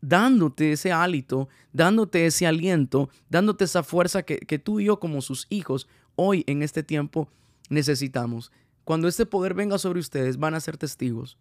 dándote 0.00 0.72
ese 0.72 0.92
hálito, 0.92 1.48
dándote 1.72 2.26
ese 2.26 2.46
aliento, 2.46 3.08
dándote 3.30 3.64
esa 3.64 3.82
fuerza 3.82 4.22
que, 4.22 4.38
que 4.38 4.58
tú 4.58 4.80
y 4.80 4.86
yo 4.86 4.98
como 4.98 5.22
sus 5.22 5.46
hijos 5.48 5.88
hoy 6.16 6.44
en 6.46 6.62
este 6.62 6.82
tiempo 6.82 7.28
necesitamos. 7.68 8.50
Cuando 8.84 9.08
este 9.08 9.26
poder 9.26 9.54
venga 9.54 9.78
sobre 9.78 10.00
ustedes, 10.00 10.38
van 10.38 10.54
a 10.54 10.60
ser 10.60 10.76
testigos. 10.76 11.38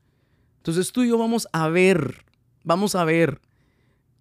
Entonces 0.58 0.92
tú 0.92 1.04
y 1.04 1.10
yo 1.10 1.18
vamos 1.18 1.48
a 1.54 1.68
ver, 1.70 2.24
vamos 2.64 2.96
a 2.96 3.04
ver. 3.04 3.42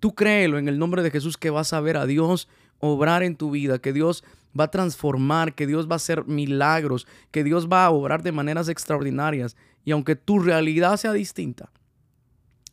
Tú 0.00 0.14
créelo 0.14 0.58
en 0.58 0.68
el 0.68 0.78
nombre 0.78 1.02
de 1.02 1.10
Jesús 1.10 1.36
que 1.36 1.50
vas 1.50 1.74
a 1.74 1.80
ver 1.80 1.98
a 1.98 2.06
Dios 2.06 2.48
obrar 2.78 3.22
en 3.22 3.36
tu 3.36 3.50
vida, 3.50 3.78
que 3.78 3.92
Dios 3.92 4.24
va 4.58 4.64
a 4.64 4.70
transformar, 4.70 5.54
que 5.54 5.66
Dios 5.66 5.88
va 5.88 5.94
a 5.94 5.96
hacer 5.96 6.26
milagros, 6.26 7.06
que 7.30 7.44
Dios 7.44 7.68
va 7.68 7.84
a 7.84 7.90
obrar 7.90 8.22
de 8.22 8.32
maneras 8.32 8.68
extraordinarias. 8.68 9.56
Y 9.84 9.92
aunque 9.92 10.16
tu 10.16 10.38
realidad 10.38 10.96
sea 10.96 11.12
distinta, 11.12 11.70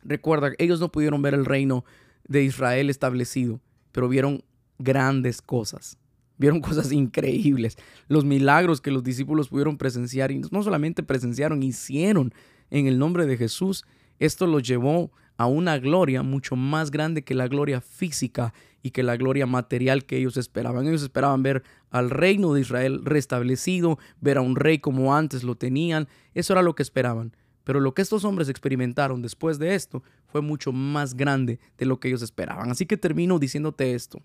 recuerda, 0.02 0.52
ellos 0.58 0.80
no 0.80 0.90
pudieron 0.90 1.22
ver 1.22 1.34
el 1.34 1.44
reino 1.44 1.84
de 2.26 2.42
Israel 2.44 2.90
establecido, 2.90 3.60
pero 3.92 4.08
vieron 4.08 4.44
grandes 4.78 5.42
cosas. 5.42 5.98
Vieron 6.36 6.60
cosas 6.62 6.92
increíbles. 6.92 7.76
Los 8.08 8.24
milagros 8.24 8.80
que 8.80 8.90
los 8.90 9.02
discípulos 9.02 9.48
pudieron 9.48 9.76
presenciar 9.76 10.30
y 10.30 10.40
no 10.50 10.62
solamente 10.62 11.02
presenciaron, 11.02 11.62
hicieron 11.62 12.32
en 12.70 12.86
el 12.86 12.98
nombre 12.98 13.26
de 13.26 13.36
Jesús. 13.36 13.84
Esto 14.18 14.46
los 14.46 14.62
llevó 14.62 15.10
a 15.38 15.46
una 15.46 15.78
gloria 15.78 16.22
mucho 16.22 16.56
más 16.56 16.90
grande 16.90 17.22
que 17.22 17.34
la 17.34 17.48
gloria 17.48 17.80
física 17.80 18.52
y 18.82 18.90
que 18.90 19.04
la 19.04 19.16
gloria 19.16 19.46
material 19.46 20.04
que 20.04 20.18
ellos 20.18 20.36
esperaban. 20.36 20.86
Ellos 20.86 21.02
esperaban 21.02 21.42
ver 21.42 21.62
al 21.90 22.10
reino 22.10 22.52
de 22.52 22.60
Israel 22.60 23.02
restablecido, 23.04 23.98
ver 24.20 24.36
a 24.36 24.40
un 24.40 24.56
rey 24.56 24.80
como 24.80 25.14
antes 25.14 25.44
lo 25.44 25.54
tenían. 25.54 26.08
Eso 26.34 26.52
era 26.52 26.62
lo 26.62 26.74
que 26.74 26.82
esperaban. 26.82 27.34
Pero 27.62 27.80
lo 27.80 27.94
que 27.94 28.02
estos 28.02 28.24
hombres 28.24 28.48
experimentaron 28.48 29.22
después 29.22 29.58
de 29.58 29.74
esto 29.74 30.02
fue 30.26 30.42
mucho 30.42 30.72
más 30.72 31.14
grande 31.14 31.60
de 31.76 31.86
lo 31.86 32.00
que 32.00 32.08
ellos 32.08 32.22
esperaban. 32.22 32.70
Así 32.70 32.86
que 32.86 32.96
termino 32.96 33.38
diciéndote 33.38 33.94
esto. 33.94 34.20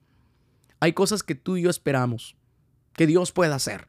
Hay 0.80 0.94
cosas 0.94 1.22
que 1.22 1.36
tú 1.36 1.58
y 1.58 1.62
yo 1.62 1.70
esperamos 1.70 2.36
que 2.94 3.06
Dios 3.06 3.32
pueda 3.32 3.56
hacer 3.56 3.88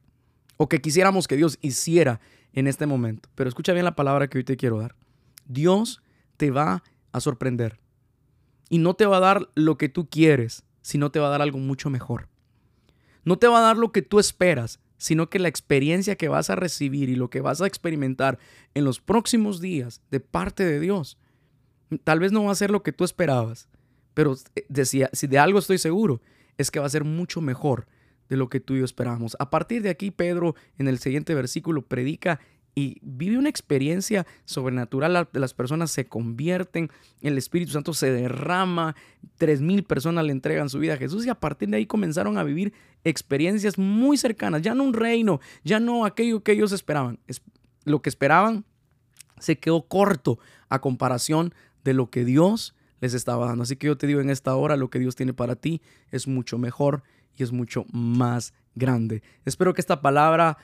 o 0.59 0.69
que 0.69 0.81
quisiéramos 0.81 1.27
que 1.27 1.37
Dios 1.37 1.59
hiciera 1.63 2.21
en 2.53 2.67
este 2.67 2.87
momento. 2.87 3.31
Pero 3.35 3.49
escucha 3.49 3.73
bien 3.73 3.85
la 3.85 3.97
palabra 3.97 4.29
que 4.29 4.39
hoy 4.39 4.45
te 4.45 4.57
quiero 4.57 4.79
dar. 4.79 4.95
Dios 5.47 6.03
te 6.37 6.51
va 6.51 6.75
a 6.75 6.83
sorprender. 7.21 7.81
Y 8.69 8.79
no 8.79 8.95
te 8.95 9.07
va 9.07 9.19
a 9.19 9.21
dar 9.21 9.51
lo 9.55 9.77
que 9.79 9.89
tú 9.89 10.09
quieres, 10.09 10.65
sino 10.83 11.11
te 11.11 11.21
va 11.21 11.29
a 11.29 11.31
dar 11.31 11.43
algo 11.43 11.59
mucho 11.59 11.91
mejor. 11.91 12.29
No 13.25 13.39
te 13.39 13.49
va 13.49 13.59
a 13.59 13.63
dar 13.63 13.77
lo 13.77 13.93
que 13.93 14.03
tú 14.03 14.19
esperas, 14.19 14.81
sino 14.97 15.29
que 15.29 15.39
la 15.39 15.49
experiencia 15.49 16.17
que 16.17 16.29
vas 16.29 16.51
a 16.51 16.57
recibir 16.57 17.09
y 17.09 17.17
lo 17.17 17.31
que 17.31 17.41
vas 17.41 17.61
a 17.61 17.67
experimentar 17.67 18.39
en 18.75 18.85
los 18.85 19.01
próximos 19.01 19.61
días 19.61 20.03
de 20.11 20.21
parte 20.21 20.65
de 20.65 20.81
Dios, 20.81 21.19
tal 22.05 22.21
vez 22.21 22.33
no 22.33 22.45
va 22.45 22.53
a 22.53 22.57
ser 22.57 22.71
lo 22.71 22.83
que 22.83 22.93
tú 22.93 23.05
esperabas, 23.05 23.69
pero 24.15 24.37
decía, 24.69 25.11
si 25.13 25.27
de 25.27 25.39
algo 25.39 25.59
estoy 25.59 25.79
seguro, 25.79 26.21
es 26.57 26.71
que 26.71 26.81
va 26.81 26.87
a 26.87 26.91
ser 26.91 27.05
mucho 27.05 27.41
mejor 27.41 27.87
de 28.29 28.37
lo 28.37 28.49
que 28.49 28.61
tú 28.61 28.75
y 28.75 28.79
yo 28.79 28.85
esperábamos. 28.85 29.37
A 29.39 29.51
partir 29.51 29.83
de 29.83 29.91
aquí, 29.91 30.11
Pedro 30.11 30.55
en 30.79 30.89
el 30.89 30.99
siguiente 30.99 31.35
versículo 31.35 31.83
predica 31.83 32.41
y 32.75 32.99
vive 33.03 33.39
una 33.39 33.49
experiencia 33.49 34.27
sobrenatural. 34.45 35.29
Las 35.33 35.55
personas 35.55 35.91
se 35.91 36.07
convierten, 36.07 36.91
el 37.21 37.39
Espíritu 37.39 37.73
Santo 37.73 37.95
se 37.95 38.11
derrama, 38.11 38.97
tres 39.37 39.61
mil 39.61 39.85
personas 39.85 40.25
le 40.25 40.33
entregan 40.33 40.69
su 40.69 40.79
vida 40.79 40.95
a 40.95 40.97
Jesús 40.99 41.25
y 41.27 41.31
a 41.31 41.39
partir 41.39 41.69
de 41.69 41.77
ahí 41.77 41.87
comenzaron 41.87 42.37
a 42.37 42.43
vivir 42.43 42.73
experiencias 43.05 43.79
muy 43.79 44.17
cercanas. 44.17 44.63
Ya 44.63 44.75
no 44.75 44.85
un 44.85 44.95
reino, 44.95 45.41
ya 45.63 45.79
no 45.79 46.05
aquello 46.05 46.43
que 46.43 46.53
ellos 46.53 46.73
esperaban. 46.73 47.19
lo 47.85 48.03
que 48.03 48.09
esperaban 48.09 48.65
se 49.39 49.59
quedó 49.59 49.87
corto 49.87 50.39
a 50.69 50.81
comparación 50.81 51.55
de 51.85 51.95
lo 51.95 52.11
que 52.11 52.25
Dios 52.25 52.75
les 53.01 53.15
estaba 53.15 53.47
dando. 53.47 53.63
Así 53.63 53.77
que 53.77 53.87
yo 53.87 53.99
te 53.99 54.07
digo 54.07 54.21
en 54.21 54.31
esta 54.31 54.55
hora, 54.57 54.77
lo 54.77 54.91
que 54.91 54.99
Dios 54.99 55.17
tiene 55.17 55.35
para 55.35 55.57
ti 55.57 55.83
es 56.11 56.27
mucho 56.27 56.59
mejor 56.59 57.03
y 57.37 57.43
es 57.43 57.53
mucho 57.53 57.85
más 57.93 58.55
grande. 58.75 59.23
Espero 59.45 59.75
que 59.75 59.81
esta 59.81 60.01
palabra 60.01 60.57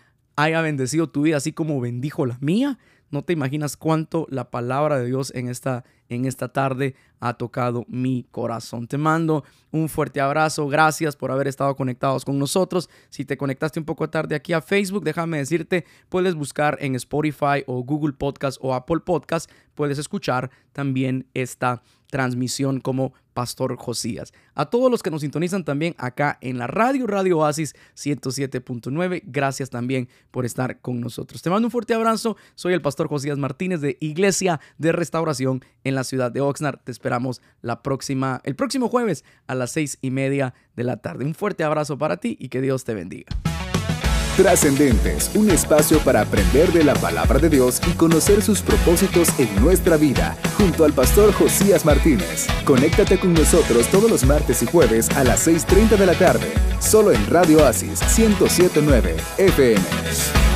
haya 0.42 0.60
bendecido 0.62 1.08
tu 1.08 1.22
vida 1.22 1.36
así 1.36 1.52
como 1.52 1.80
bendijo 1.80 2.26
la 2.26 2.38
mía. 2.40 2.78
No 3.10 3.22
te 3.24 3.32
imaginas 3.32 3.76
cuánto 3.76 4.26
la 4.30 4.50
palabra 4.50 4.98
de 4.98 5.06
Dios 5.06 5.32
en 5.34 5.48
esta, 5.48 5.84
en 6.08 6.26
esta 6.26 6.52
tarde 6.52 6.94
ha 7.18 7.34
tocado 7.34 7.84
mi 7.88 8.24
corazón. 8.30 8.86
Te 8.86 8.98
mando 8.98 9.42
un 9.72 9.88
fuerte 9.88 10.20
abrazo. 10.20 10.68
Gracias 10.68 11.16
por 11.16 11.32
haber 11.32 11.48
estado 11.48 11.74
conectados 11.74 12.24
con 12.24 12.38
nosotros. 12.38 12.88
Si 13.08 13.24
te 13.24 13.36
conectaste 13.36 13.80
un 13.80 13.84
poco 13.84 14.08
tarde 14.08 14.36
aquí 14.36 14.52
a 14.52 14.60
Facebook, 14.60 15.02
déjame 15.02 15.38
decirte, 15.38 15.84
puedes 16.08 16.36
buscar 16.36 16.78
en 16.80 16.94
Spotify 16.94 17.64
o 17.66 17.82
Google 17.82 18.12
Podcast 18.12 18.58
o 18.60 18.74
Apple 18.74 19.00
Podcast. 19.00 19.50
Puedes 19.74 19.98
escuchar 19.98 20.50
también 20.72 21.26
esta 21.34 21.82
transmisión 22.10 22.80
como 22.80 23.12
Pastor 23.32 23.76
Josías. 23.76 24.32
A 24.54 24.66
todos 24.66 24.90
los 24.90 25.02
que 25.02 25.10
nos 25.10 25.22
sintonizan 25.22 25.64
también 25.64 25.94
acá 25.98 26.38
en 26.40 26.58
la 26.58 26.66
radio, 26.66 27.06
Radio 27.06 27.38
Oasis 27.38 27.74
107.9, 27.96 29.22
gracias 29.24 29.70
también 29.70 30.08
por 30.30 30.44
estar 30.44 30.80
con 30.80 31.00
nosotros. 31.00 31.40
Te 31.40 31.50
mando 31.50 31.68
un 31.68 31.72
fuerte 31.72 31.94
abrazo, 31.94 32.36
soy 32.54 32.74
el 32.74 32.82
Pastor 32.82 33.08
Josías 33.08 33.38
Martínez 33.38 33.80
de 33.80 33.96
Iglesia 34.00 34.60
de 34.78 34.92
Restauración 34.92 35.64
en 35.84 35.94
la 35.94 36.04
ciudad 36.04 36.30
de 36.30 36.40
Oxnard. 36.40 36.80
Te 36.84 36.92
esperamos 36.92 37.40
la 37.62 37.82
próxima, 37.82 38.40
el 38.44 38.56
próximo 38.56 38.88
jueves 38.88 39.24
a 39.46 39.54
las 39.54 39.70
seis 39.70 39.98
y 40.02 40.10
media 40.10 40.54
de 40.76 40.84
la 40.84 40.98
tarde. 40.98 41.24
Un 41.24 41.34
fuerte 41.34 41.64
abrazo 41.64 41.96
para 41.98 42.18
ti 42.18 42.36
y 42.38 42.48
que 42.48 42.60
Dios 42.60 42.84
te 42.84 42.94
bendiga. 42.94 43.49
Trascendentes, 44.40 45.30
un 45.34 45.50
espacio 45.50 45.98
para 45.98 46.22
aprender 46.22 46.72
de 46.72 46.82
la 46.82 46.94
palabra 46.94 47.38
de 47.38 47.50
Dios 47.50 47.78
y 47.86 47.90
conocer 47.90 48.40
sus 48.40 48.62
propósitos 48.62 49.28
en 49.38 49.54
nuestra 49.62 49.98
vida, 49.98 50.34
junto 50.56 50.86
al 50.86 50.94
pastor 50.94 51.34
Josías 51.34 51.84
Martínez. 51.84 52.46
Conéctate 52.64 53.20
con 53.20 53.34
nosotros 53.34 53.86
todos 53.88 54.10
los 54.10 54.24
martes 54.24 54.62
y 54.62 54.66
jueves 54.66 55.10
a 55.10 55.24
las 55.24 55.46
6.30 55.46 55.98
de 55.98 56.06
la 56.06 56.14
tarde, 56.14 56.54
solo 56.78 57.12
en 57.12 57.26
Radio 57.26 57.58
Oasis 57.58 58.00
1079 58.16 59.14
FM. 59.36 60.49